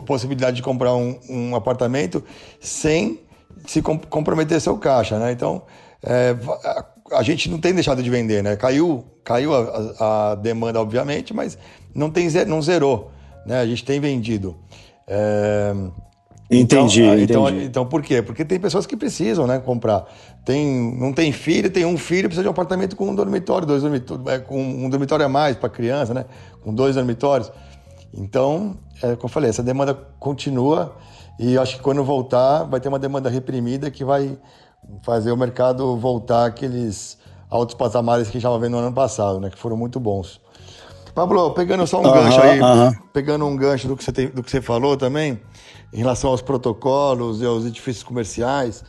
[0.06, 2.24] possibilidade de comprar um, um apartamento
[2.60, 3.20] sem
[3.66, 5.32] se comprometer seu caixa, né?
[5.32, 5.62] Então,
[6.02, 6.34] é,
[7.12, 8.56] a gente não tem deixado de vender, né?
[8.56, 11.58] Caiu, caiu a, a demanda, obviamente, mas
[11.94, 13.10] não tem não zerou,
[13.46, 13.60] né?
[13.60, 14.56] A gente tem vendido.
[15.06, 15.74] É,
[16.52, 17.64] Entendi, então, então, entendi.
[17.64, 18.20] Então, por quê?
[18.20, 20.04] Porque tem pessoas que precisam, né, comprar.
[20.44, 23.82] Tem, não tem filho, tem um filho, precisa de um apartamento com um dormitório, dois
[23.82, 26.26] dormitórios, é, com um dormitório a mais para criança, né?
[26.62, 27.50] Com dois dormitórios.
[28.12, 30.94] Então, é, como eu falei, essa demanda continua
[31.38, 34.36] e acho que quando voltar vai ter uma demanda reprimida que vai
[35.02, 37.16] fazer o mercado voltar àqueles
[37.48, 39.48] altos patamares que já estava vendo no ano passado, né?
[39.48, 40.40] Que foram muito bons.
[41.14, 42.58] Pablo, pegando só um gancho aí,
[43.12, 45.38] pegando um gancho do que, você tem, do que você falou também,
[45.92, 48.84] em relação aos protocolos e aos edifícios comerciais,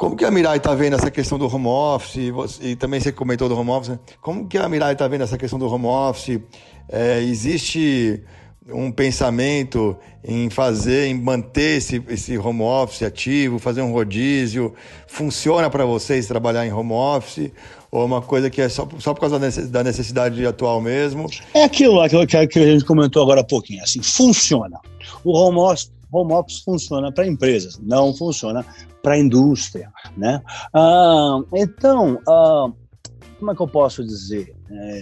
[0.00, 2.16] como que a Mirai está vendo essa questão do home office?
[2.16, 3.90] E, você, e, também você comentou do home office.
[3.90, 3.98] Né?
[4.22, 6.40] Como que a Mirai está vendo essa questão do home office?
[6.88, 8.24] É, existe
[8.72, 14.74] um pensamento em fazer, em manter esse, esse home office ativo, fazer um rodízio?
[15.06, 17.50] Funciona para vocês trabalhar em home office?
[17.90, 21.28] Ou é uma coisa que é só, só por causa da necessidade atual mesmo?
[21.54, 24.78] É aquilo, aquilo que a gente comentou agora há pouquinho, assim, funciona.
[25.24, 28.64] O home office, home office funciona para empresas, não funciona
[29.02, 30.40] para a indústria, né?
[30.72, 32.70] Ah, então, ah,
[33.38, 34.54] como é que eu posso dizer?
[34.70, 35.00] É,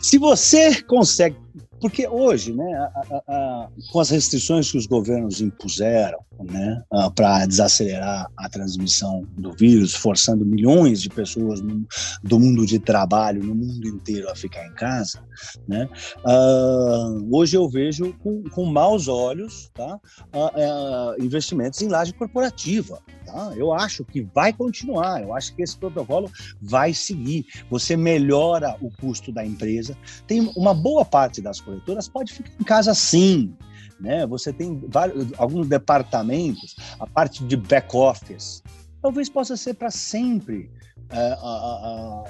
[0.00, 1.36] se você consegue
[1.84, 6.82] porque hoje, né, a, a, a, com as restrições que os governos impuseram né,
[7.14, 11.86] para desacelerar a transmissão do vírus, forçando milhões de pessoas no,
[12.22, 15.22] do mundo de trabalho, no mundo inteiro, a ficar em casa,
[15.68, 15.86] né,
[16.24, 20.00] uh, hoje eu vejo com, com maus olhos tá,
[20.32, 22.98] uh, uh, investimentos em laje corporativa.
[23.26, 23.52] Tá?
[23.56, 27.46] Eu acho que vai continuar, eu acho que esse protocolo vai seguir.
[27.70, 29.96] Você melhora o custo da empresa.
[30.26, 33.54] Tem uma boa parte das corretoras pode ficar em casa sim.
[34.00, 34.26] Né?
[34.26, 38.62] Você tem vários, alguns departamentos, a parte de back office,
[39.00, 40.70] talvez possa ser para sempre
[41.12, 42.24] uh,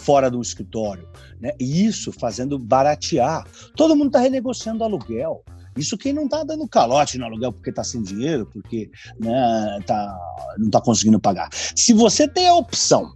[0.00, 1.08] fora do escritório.
[1.40, 1.52] Né?
[1.58, 3.46] E isso fazendo baratear.
[3.76, 5.42] Todo mundo está renegociando aluguel.
[5.74, 10.18] Isso quem não está dando calote no aluguel porque está sem dinheiro, porque né, tá,
[10.58, 11.48] não está conseguindo pagar.
[11.52, 13.14] Se você tem a opção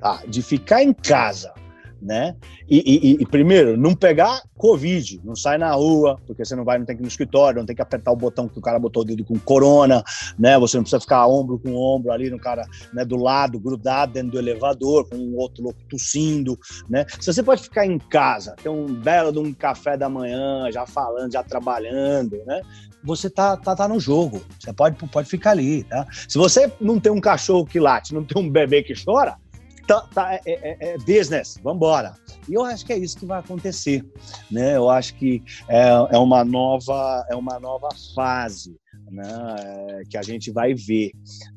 [0.00, 1.52] tá, de ficar em casa
[2.00, 2.34] né?
[2.68, 6.78] E, e, e, primeiro, não pegar Covid, não sai na rua, porque você não vai,
[6.78, 8.78] não tem que ir no escritório, não tem que apertar o botão que o cara
[8.78, 10.02] botou o dedo com corona,
[10.38, 10.58] né?
[10.58, 14.32] Você não precisa ficar ombro com ombro ali no cara, né, do lado, grudado dentro
[14.32, 16.58] do elevador, com um outro louco tossindo,
[16.88, 17.06] né?
[17.20, 20.86] Se você pode ficar em casa, ter um belo de um café da manhã, já
[20.86, 22.60] falando, já trabalhando, né?
[23.02, 24.42] Você tá, tá, tá no jogo.
[24.58, 26.06] Você pode, pode ficar ali, tá?
[26.28, 29.36] Se você não tem um cachorro que late, não tem um bebê que chora,
[29.90, 32.14] tá, tá, é, é, é business, vamos embora.
[32.48, 34.04] E eu acho que é isso que vai acontecer,
[34.50, 34.76] né?
[34.76, 38.76] Eu acho que é, é uma nova é uma nova fase,
[39.10, 39.56] né?
[39.58, 41.10] É, que a gente vai ver,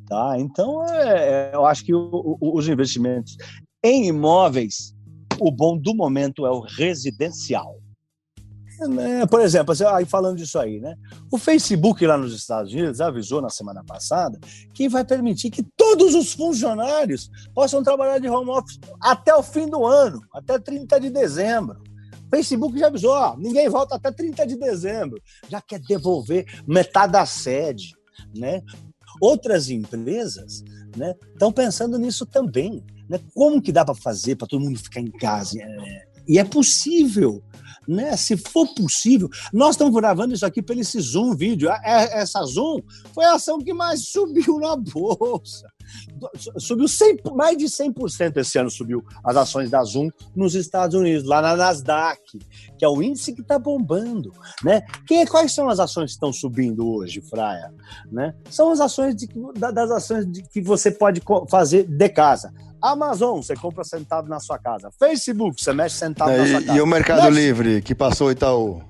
[0.08, 0.36] tá?
[0.40, 3.38] Então, é, é, eu acho que o, o, os investimentos
[3.84, 4.96] em imóveis,
[5.40, 7.83] o bom do momento é o residencial.
[8.80, 9.26] Né?
[9.28, 10.96] Por exemplo, aí falando disso aí, né?
[11.32, 14.40] O Facebook lá nos Estados Unidos avisou na semana passada
[14.74, 19.68] que vai permitir que todos os funcionários possam trabalhar de home office até o fim
[19.68, 21.82] do ano, até 30 de dezembro.
[22.28, 25.22] O Facebook já avisou, ó, ninguém volta até 30 de dezembro.
[25.48, 27.94] Já quer devolver metade da sede,
[28.36, 28.62] né?
[29.22, 30.64] Outras empresas
[30.98, 32.84] né, estão pensando nisso também.
[33.08, 33.20] Né?
[33.34, 35.62] Como que dá para fazer para todo mundo ficar em casa?
[35.62, 37.44] É, e é possível
[37.88, 38.16] né?
[38.18, 41.70] Se for possível, nós estamos gravando isso aqui pelo esse Zoom vídeo.
[41.70, 42.80] É, essa Zoom
[43.14, 45.68] foi a ação que mais subiu na bolsa.
[46.58, 51.28] Subiu 100, mais de 100% esse ano subiu as ações da Zoom nos Estados Unidos,
[51.28, 52.22] lá na Nasdaq,
[52.78, 54.32] que é o índice que está bombando,
[54.64, 54.82] né?
[55.06, 57.74] Que, quais são as ações que estão subindo hoje, Fraia?
[58.12, 58.34] Né?
[58.50, 62.54] São as ações de, das ações de, que você pode fazer de casa.
[62.84, 64.92] Amazon, você compra sentado na sua casa.
[65.00, 66.78] Facebook, você mexe sentado é, na sua casa.
[66.78, 67.40] E o Mercado mexe...
[67.40, 68.82] Livre, que passou o Itaú?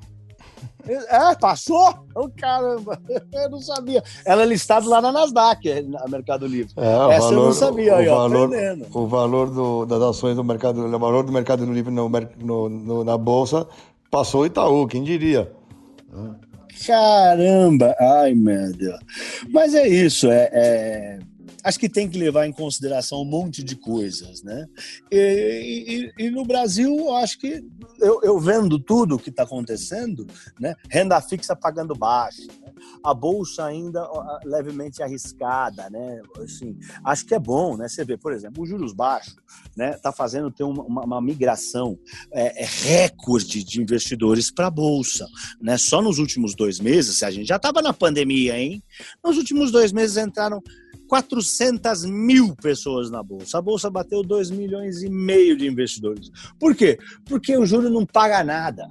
[0.88, 1.94] É, passou?
[2.16, 3.02] Oh, caramba,
[3.34, 4.04] eu não sabia.
[4.24, 6.72] Ela é listada lá na Nasdaq, na Mercado Livre.
[6.78, 8.50] É, Essa valor, eu não sabia, o aí, valor,
[8.94, 12.70] ó, O valor do, das ações do Mercado o valor do Mercado Livre no, no,
[12.70, 13.66] no, na Bolsa
[14.12, 15.52] passou o Itaú, quem diria?
[16.86, 19.00] Caramba, ai meu Deus.
[19.52, 20.50] Mas é isso, é...
[20.54, 21.20] é
[21.64, 24.68] acho que tem que levar em consideração um monte de coisas, né?
[25.12, 27.64] E, e, e no Brasil, acho que
[28.00, 30.28] eu, eu vendo tudo o que está acontecendo,
[30.60, 30.76] né?
[30.90, 32.74] Renda fixa pagando baixo, né?
[33.04, 34.08] a bolsa ainda
[34.44, 36.22] levemente arriscada, né?
[36.44, 37.88] Assim, acho que é bom, né?
[37.88, 39.36] Você vê, por exemplo, os juros baixos,
[39.76, 39.94] né?
[39.94, 41.98] Tá fazendo ter uma, uma, uma migração
[42.32, 45.28] é, é recorde de investidores para a bolsa,
[45.62, 45.78] né?
[45.78, 48.84] Só nos últimos dois meses, a gente já estava na pandemia, hein?
[49.24, 50.62] Nos últimos dois meses entraram
[51.14, 53.60] 400 mil pessoas na Bolsa.
[53.60, 56.32] A Bolsa bateu 2 milhões e meio de investidores.
[56.60, 56.98] Por quê?
[57.24, 58.90] Porque o juro não paga nada.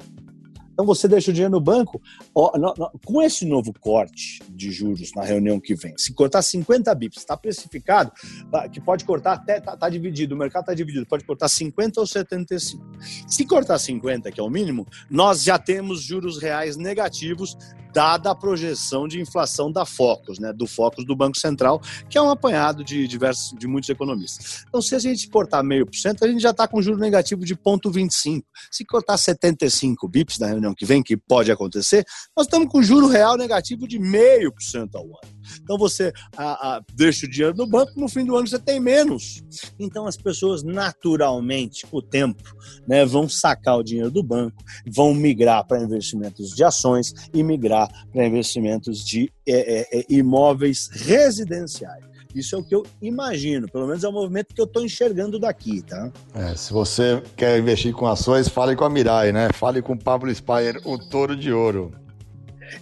[0.72, 2.00] Então você deixa o dinheiro no banco.
[2.32, 6.42] Ó, no, no, com esse novo corte de juros na reunião que vem, se cortar
[6.42, 8.12] 50 bips, está precificado,
[8.52, 11.98] tá, que pode cortar até, está tá dividido, o mercado está dividido, pode cortar 50
[11.98, 12.86] ou 75.
[13.26, 17.58] Se cortar 50, que é o mínimo, nós já temos juros reais negativos
[17.92, 22.22] dada a projeção de inflação da Focus, né, do Focus do Banco Central, que é
[22.22, 24.64] um apanhado de diversos, de muitos economistas.
[24.68, 27.44] Então, se a gente cortar meio por cento, a gente já está com juro negativo
[27.44, 28.42] de 0,25.
[28.70, 32.04] Se cortar 75 bips na reunião que vem, que pode acontecer,
[32.36, 35.41] nós estamos com juro real negativo de meio por cento ao ano.
[35.62, 38.80] Então você a, a, deixa o dinheiro no banco, no fim do ano você tem
[38.80, 39.42] menos.
[39.78, 42.42] Então as pessoas naturalmente, com o tempo,
[42.86, 47.88] né, vão sacar o dinheiro do banco, vão migrar para investimentos de ações e migrar
[48.12, 52.12] para investimentos de é, é, é, imóveis residenciais.
[52.34, 55.38] Isso é o que eu imagino, pelo menos é o movimento que eu estou enxergando
[55.38, 56.10] daqui, tá?
[56.34, 59.50] É, se você quer investir com ações, fale com a Mirai, né?
[59.52, 61.92] Fale com o Pablo Spire, o touro de ouro.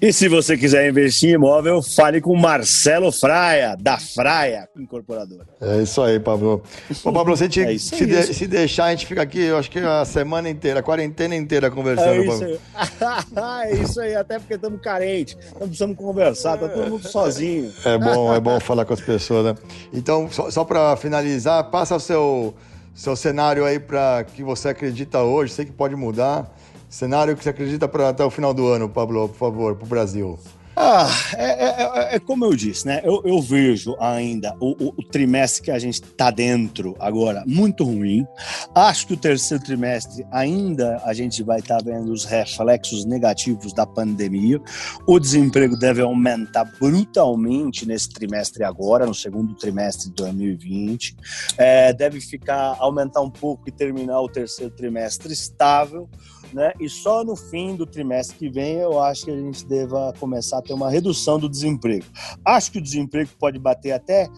[0.01, 5.47] E se você quiser investir em imóvel, fale com Marcelo Fraia, da Fraia Incorporadora.
[5.61, 6.63] É isso aí, Pablo.
[7.05, 9.71] Ô, Pablo, se, te, é se, de, se, deixar, a gente fica aqui, eu acho
[9.71, 12.09] que a semana inteira, a quarentena inteira conversando.
[12.09, 13.71] É isso, aí.
[13.71, 17.73] é isso aí, até porque estamos carentes, estamos precisando conversar, tá todo mundo sozinho.
[17.85, 19.55] É bom, é bom falar com as pessoas, né?
[19.93, 22.55] Então, só, só para finalizar, passa o seu,
[22.95, 26.51] seu cenário aí para que você acredita hoje, sei que pode mudar
[26.91, 29.89] Cenário que você acredita para até o final do ano, Pablo, por favor, para o
[29.89, 30.39] Brasil.
[30.83, 33.03] Ah, é, é, é, é, como eu disse, né?
[33.05, 37.85] Eu, eu vejo ainda o, o, o, trimestre que a gente está dentro agora muito
[37.85, 38.27] ruim.
[38.75, 43.75] Acho que o terceiro trimestre ainda a gente vai estar tá vendo os reflexos negativos
[43.75, 44.59] da pandemia.
[45.07, 51.15] O desemprego deve aumentar brutalmente nesse trimestre agora, no segundo trimestre de 2020.
[51.59, 56.09] É, deve ficar aumentar um pouco e terminar o terceiro trimestre estável
[56.53, 56.73] né?
[56.81, 60.59] E só no fim do trimestre que vem eu acho que a gente deva começar
[60.59, 62.05] a ter uma redução do desemprego.
[62.45, 64.29] Acho que o desemprego pode bater até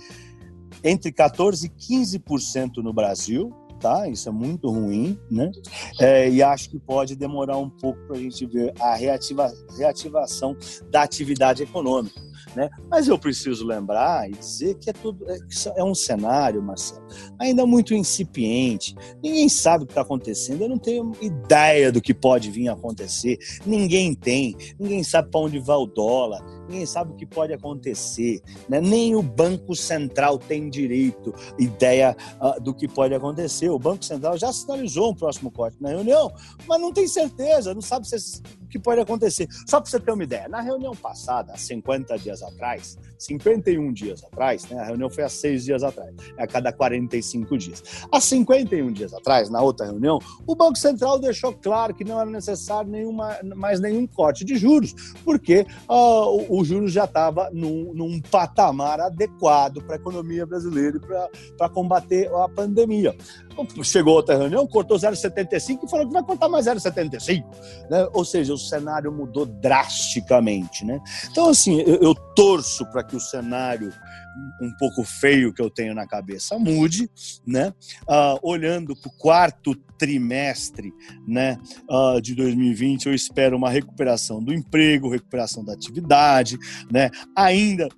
[0.84, 4.08] entre 14% e 15% no Brasil, tá?
[4.08, 5.50] Isso é muito ruim, né?
[6.00, 10.56] É, e acho que pode demorar um pouco para a gente ver a reativa, reativação
[10.90, 12.31] da atividade econômica.
[12.54, 12.68] Né?
[12.90, 15.38] Mas eu preciso lembrar e dizer que é tudo é,
[15.76, 17.06] é um cenário, Marcelo,
[17.38, 18.94] ainda muito incipiente.
[19.22, 20.62] Ninguém sabe o que está acontecendo.
[20.62, 23.38] Eu não tenho ideia do que pode vir a acontecer.
[23.64, 24.56] Ninguém tem.
[24.78, 26.44] Ninguém sabe para onde vai o dólar.
[26.68, 28.40] Ninguém sabe o que pode acontecer.
[28.68, 28.80] Né?
[28.80, 33.70] Nem o Banco Central tem direito, ideia uh, do que pode acontecer.
[33.70, 36.32] O Banco Central já sinalizou um próximo corte na reunião,
[36.66, 38.42] mas não tem certeza, não sabe se,
[38.72, 39.46] que pode acontecer.
[39.68, 44.24] Só para você ter uma ideia, na reunião passada, há 50 dias atrás, 51 dias
[44.24, 44.80] atrás, né?
[44.80, 47.82] a reunião foi há seis dias atrás, é a cada 45 dias.
[48.10, 52.28] Há 51 dias atrás, na outra reunião, o Banco Central deixou claro que não era
[52.28, 54.94] necessário nenhuma, mais nenhum corte de juros,
[55.24, 60.96] porque uh, o, o juros já estava num, num, patamar adequado para a economia brasileira
[60.96, 63.14] e para combater a pandemia.
[63.82, 67.44] Chegou outra reunião, cortou 0,75 e falou que vai cortar mais 0,75.
[67.90, 68.08] Né?
[68.12, 70.84] Ou seja, o cenário mudou drasticamente.
[70.84, 71.00] Né?
[71.30, 73.92] Então, assim, eu, eu torço para que o cenário
[74.60, 77.10] um pouco feio que eu tenho na cabeça mude,
[77.46, 77.74] né?
[78.08, 80.90] Uh, olhando para o quarto trimestre,
[81.28, 81.58] né,
[81.88, 86.56] uh, de 2020, eu espero uma recuperação do emprego, recuperação da atividade,
[86.90, 87.10] né?
[87.36, 87.88] Ainda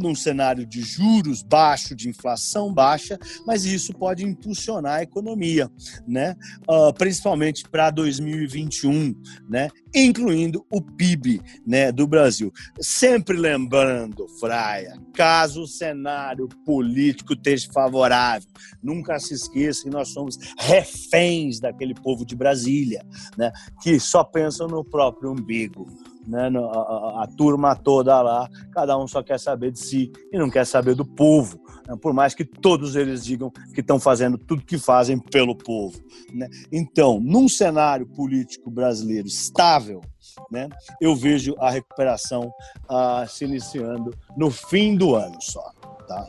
[0.00, 5.70] num cenário de juros baixo, de inflação baixa, mas isso pode impulsionar a economia,
[6.06, 6.36] né?
[6.68, 9.14] Uh, principalmente para 2021,
[9.48, 9.68] né?
[9.94, 12.52] Incluindo o PIB, né, do Brasil.
[12.80, 18.48] Sempre lembrando, Fraia, caso o cenário político esteja favorável,
[18.82, 23.04] nunca se esqueça que nós somos reféns daquele povo de Brasília,
[23.36, 23.50] né?
[23.82, 25.86] Que só pensa no próprio umbigo
[26.28, 30.38] né, a, a, a, turma toda lá, cada um só quer saber de si e
[30.38, 34.36] não quer saber do povo, né, por mais que todos eles digam que estão fazendo
[34.36, 35.98] tudo que fazem pelo povo.
[36.32, 36.48] Né?
[36.70, 40.02] Então, num cenário político brasileiro estável,
[40.50, 40.68] né,
[41.00, 42.52] eu vejo a recuperação
[42.88, 45.72] ah, se iniciando no fim do ano só.
[46.06, 46.28] Tá?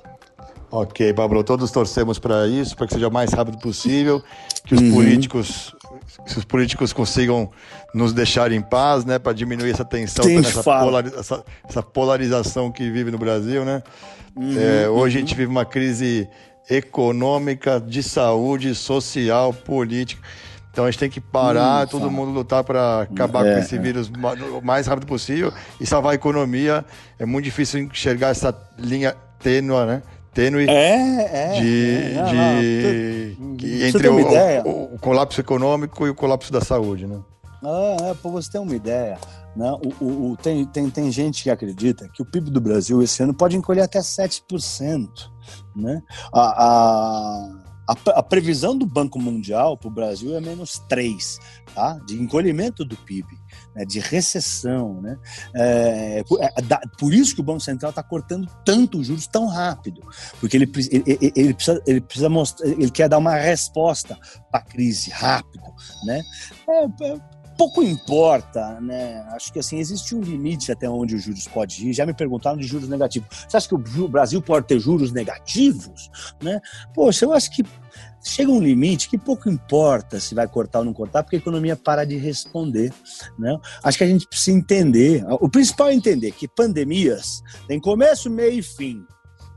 [0.72, 4.24] Ok, Pablo, todos torcemos para isso, para que seja o mais rápido possível,
[4.66, 4.94] que os uhum.
[4.94, 5.76] políticos
[6.18, 7.52] que os políticos consigam
[7.94, 12.90] nos deixar em paz, né, para diminuir essa tensão, essa, polariza essa, essa, polarização que
[12.90, 13.84] vive no Brasil, né?
[14.36, 15.24] Uhum, é, hoje uhum.
[15.24, 16.28] a gente vive uma crise
[16.70, 20.22] econômica, de saúde, social, política.
[20.72, 23.80] Então a gente tem que parar, todo mundo lutar para acabar é, com esse é.
[23.80, 25.52] vírus o mais rápido possível
[25.82, 26.86] e salvar a economia.
[27.18, 30.02] É muito difícil enxergar essa linha tênua, né?
[30.34, 36.16] Tênue é, é, de, é, não, de entre o, o, o, colapso econômico e o
[36.16, 37.20] colapso da saúde, né?
[37.64, 39.18] Ah, é, para você ter uma ideia,
[39.56, 39.72] né?
[39.72, 43.22] O, o, o, tem, tem, tem gente que acredita que o PIB do Brasil esse
[43.22, 45.08] ano pode encolher até 7%.
[45.76, 46.02] Né?
[46.32, 47.59] A, a,
[47.90, 51.40] a, a previsão do Banco Mundial para o Brasil é menos 3%,
[51.74, 52.00] tá?
[52.06, 53.28] de encolhimento do PIB
[53.74, 55.02] né, de recessão.
[55.02, 55.18] Né?
[55.56, 56.50] É, por, é,
[57.00, 60.02] por, isso que o Banco Central está cortando tanto os juros tão rápido,
[60.40, 64.16] porque ele, ele, ele, precisa, ele precisa mostrar, ele quer dar uma resposta
[64.52, 65.64] para a crise rápido.
[66.06, 66.22] Né?
[66.70, 67.20] É, é,
[67.60, 69.20] pouco importa, né?
[69.32, 71.92] Acho que assim existe um limite até onde os juros pode ir.
[71.92, 73.28] Já me perguntaram de juros negativos.
[73.50, 76.10] Você acha que o Brasil pode ter juros negativos,
[76.42, 76.62] né?
[76.96, 77.62] Poxa, eu acho que
[78.24, 81.76] chega um limite que pouco importa se vai cortar ou não cortar, porque a economia
[81.76, 82.94] para de responder.
[83.38, 83.58] Né?
[83.84, 85.24] Acho que a gente precisa entender.
[85.42, 89.06] O principal é entender que pandemias têm começo, meio e fim.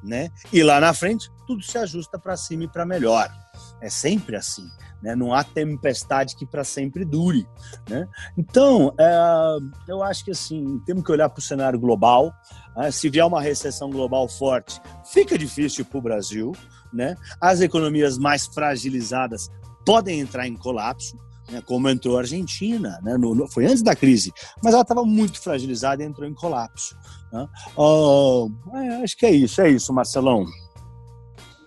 [0.02, 0.30] Né?
[0.52, 3.32] E lá na frente, tudo se ajusta para cima e para melhor.
[3.80, 4.68] É sempre assim.
[5.02, 5.14] Né?
[5.14, 7.46] Não há tempestade que para sempre dure.
[7.88, 8.08] Né?
[8.36, 9.56] Então, é,
[9.88, 12.32] eu acho que assim, temos que olhar para o cenário global.
[12.76, 12.90] Né?
[12.90, 16.52] Se vier uma recessão global forte, fica difícil para o Brasil
[16.92, 17.16] né?
[17.40, 19.50] As economias mais fragilizadas
[19.84, 21.16] podem entrar em colapso,
[21.52, 21.62] né?
[21.64, 23.16] como entrou a Argentina, né?
[23.16, 24.32] No, no, foi antes da crise,
[24.62, 26.96] mas ela estava muito fragilizada e entrou em colapso.
[27.32, 27.46] Né?
[27.76, 30.46] Oh, é, acho que é isso, é isso, Marcelão.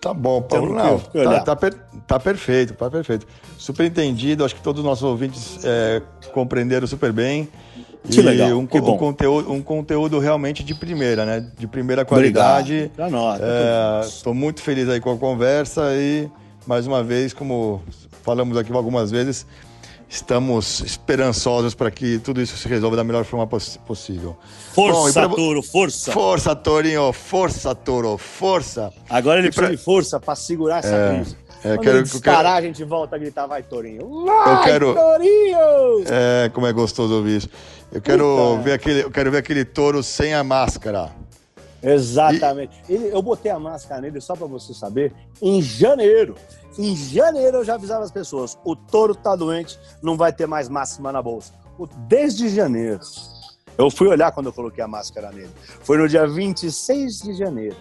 [0.00, 0.74] Tá bom, Paulo.
[0.74, 1.74] Não, tá, tá, per,
[2.06, 3.26] tá, perfeito, tá perfeito.
[3.58, 7.48] Super entendido, acho que todos os nossos ouvintes é, compreenderam super bem.
[8.08, 11.50] Que e legal, um, que um, conteúdo, um conteúdo realmente de primeira, né?
[11.58, 12.90] De primeira qualidade.
[12.94, 13.40] Pra nós.
[14.06, 16.30] Estou é, muito feliz aí com a conversa e,
[16.64, 17.82] mais uma vez, como
[18.22, 19.46] falamos aqui algumas vezes,
[20.08, 24.36] estamos esperançosos para que tudo isso se resolva da melhor forma poss possível.
[24.72, 25.36] Força, Bom, pra...
[25.36, 26.12] Toro, força!
[26.12, 28.92] Força, Torinho, força, Toro, força!
[29.08, 29.76] Agora ele precisa pra...
[29.76, 31.14] de força para segurar essa é...
[31.14, 31.36] crise.
[31.64, 32.56] É, Quando quero, disparar, quero...
[32.58, 34.24] a gente volta a gritar, vai, Torinho.
[34.24, 34.94] Vai, eu quero...
[34.94, 36.04] Torinho!
[36.06, 37.50] É, como é gostoso ouvir isso.
[37.90, 41.10] Eu quero, ver aquele, eu quero ver aquele touro sem a máscara.
[41.82, 42.72] Exatamente.
[42.88, 42.94] E...
[42.94, 46.36] Ele, eu botei a máscara nele, só para você saber, em janeiro.
[46.78, 50.68] Em janeiro eu já avisava as pessoas: o touro tá doente, não vai ter mais
[50.68, 51.52] máxima na bolsa.
[52.08, 53.00] Desde janeiro.
[53.78, 55.50] Eu fui olhar quando eu coloquei a máscara nele.
[55.82, 57.76] Foi no dia 26 de janeiro.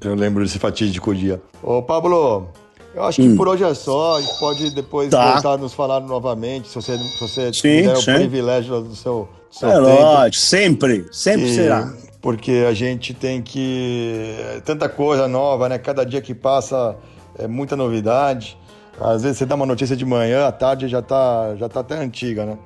[0.00, 1.40] Eu lembro desse fatídico dia.
[1.62, 2.48] Ô, Pablo,
[2.92, 3.36] eu acho que hum.
[3.36, 4.16] por hoje é só.
[4.16, 5.34] A gente pode depois tá.
[5.34, 8.10] voltar a nos falar novamente, se você, se você sim, tiver sim.
[8.10, 10.02] o privilégio do seu, do seu é tempo.
[10.02, 11.92] Lógico, sempre, sempre e, será.
[12.20, 14.34] Porque a gente tem que.
[14.64, 15.78] Tanta coisa nova, né?
[15.78, 16.96] Cada dia que passa
[17.38, 18.58] é muita novidade.
[19.00, 21.96] Às vezes você dá uma notícia de manhã, à tarde já tá, já tá até
[21.96, 22.58] antiga, né?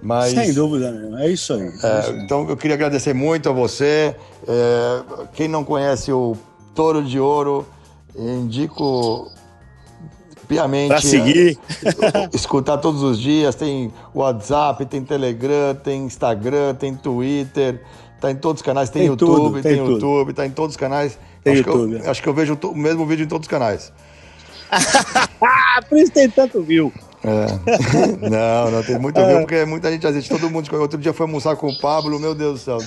[0.00, 1.60] Mas, Sem dúvida nenhuma, é isso aí.
[1.60, 1.68] É, é
[2.00, 2.20] isso aí.
[2.24, 4.14] Então eu queria agradecer muito a você.
[4.46, 6.36] É, quem não conhece o
[6.74, 7.66] Touro de Ouro,
[8.16, 9.30] indico
[10.46, 10.88] piamente.
[10.88, 11.58] Para seguir.
[12.32, 13.54] Escutar todos os dias.
[13.54, 17.82] Tem WhatsApp, tem Telegram, tem Instagram, tem Twitter.
[18.20, 20.72] Tá em todos os canais, tem, tem YouTube, tudo, tem, tem YouTube, tá em todos
[20.72, 21.16] os canais.
[21.50, 22.00] Tem acho, YouTube.
[22.00, 23.92] Que eu, acho que eu vejo o mesmo vídeo em todos os canais.
[25.88, 26.92] Por isso tem tanto view.
[27.24, 27.46] É.
[28.30, 29.40] Não, não tem muito é.
[29.40, 30.72] porque muita gente assiste, todo mundo.
[30.78, 32.78] Outro dia foi almoçar com o Pablo, meu Deus do céu.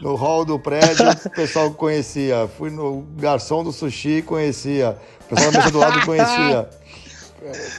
[0.00, 2.48] No hall do prédio, o pessoal conhecia.
[2.58, 4.96] Fui no garçom do sushi, conhecia.
[5.20, 6.68] O pessoal da mesa do lado conhecia.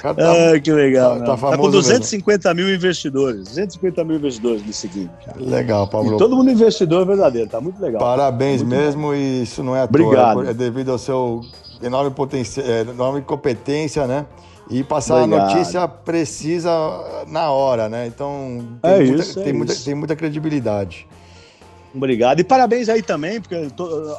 [0.01, 1.19] Tá, ah, que legal.
[1.19, 2.67] Tá, tá, tá com 250 mesmo.
[2.67, 3.43] mil investidores.
[3.49, 5.11] 250 mil investidores me seguindo.
[5.37, 6.15] Legal, Pablo.
[6.15, 8.01] E todo mundo investidor verdadeiro, tá muito legal.
[8.01, 10.41] Parabéns muito mesmo, e isso não é à Obrigado.
[10.41, 11.41] toa, é devido ao seu
[11.81, 14.25] enorme, potência, é, enorme competência, né?
[14.69, 15.49] e passar Obrigado.
[15.49, 16.69] a notícia precisa
[17.27, 18.05] na hora, né?
[18.05, 21.07] Então tem, é muita, isso, tem, é muita, tem muita credibilidade.
[21.93, 22.39] Obrigado.
[22.39, 23.55] E parabéns aí também, porque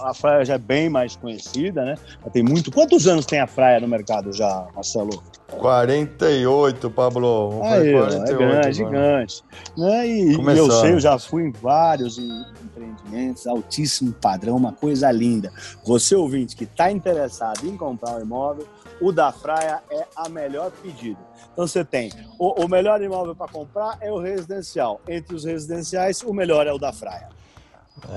[0.02, 1.94] a Fraia já é bem mais conhecida, né?
[2.32, 2.70] tem muito.
[2.70, 5.22] Quantos anos tem a Fraia no mercado já, Marcelo?
[5.50, 7.60] 48, Pablo.
[7.62, 9.44] Aí, 48, é grande, gigante.
[9.76, 10.08] Né?
[10.08, 15.52] E, e eu sei, eu já fui em vários empreendimentos, altíssimo padrão, uma coisa linda.
[15.84, 18.66] Você, ouvinte, que está interessado em comprar um imóvel,
[19.00, 21.18] o da Praia é a melhor pedida.
[21.52, 25.00] Então você tem o, o melhor imóvel para comprar é o residencial.
[25.08, 27.28] Entre os residenciais, o melhor é o da Praia.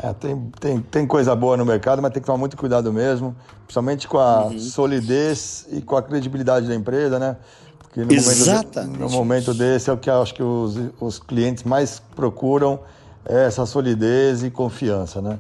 [0.02, 3.36] É, tem, tem, tem coisa boa no mercado, mas tem que tomar muito cuidado mesmo,
[3.66, 4.60] principalmente com a uhum.
[4.60, 7.38] solidez e com a credibilidade da empresa, né?
[7.80, 8.98] Porque no Exatamente.
[8.98, 12.80] Momento, no momento desse é o que eu acho que os, os clientes mais procuram,
[13.26, 15.40] é essa solidez e confiança, né?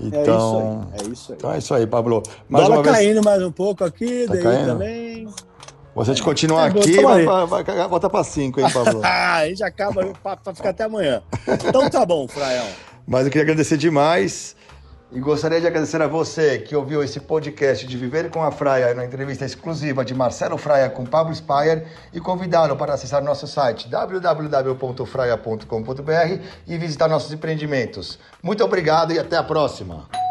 [0.00, 1.08] Então, é isso aí.
[1.08, 2.22] É isso aí, então é isso aí Pablo.
[2.48, 3.24] Mais Bola caindo vez...
[3.24, 4.66] mais um pouco aqui, tá daí caindo?
[4.66, 5.28] também.
[5.94, 9.00] Você de continuar é, aqui, vai, vai, vai, volta para 5, hein, Pablo?
[9.02, 11.22] a gente acaba para ficar até amanhã.
[11.66, 12.66] Então tá bom, Fraião.
[13.06, 14.56] Mas eu queria agradecer demais.
[15.12, 18.92] E gostaria de agradecer a você que ouviu esse podcast de Viver com a Fraia
[18.92, 23.88] na entrevista exclusiva de Marcelo Fraia com Pablo Spire e convidá-lo para acessar nosso site
[23.88, 28.18] www.fraia.com.br e visitar nossos empreendimentos.
[28.42, 30.25] Muito obrigado e até a próxima!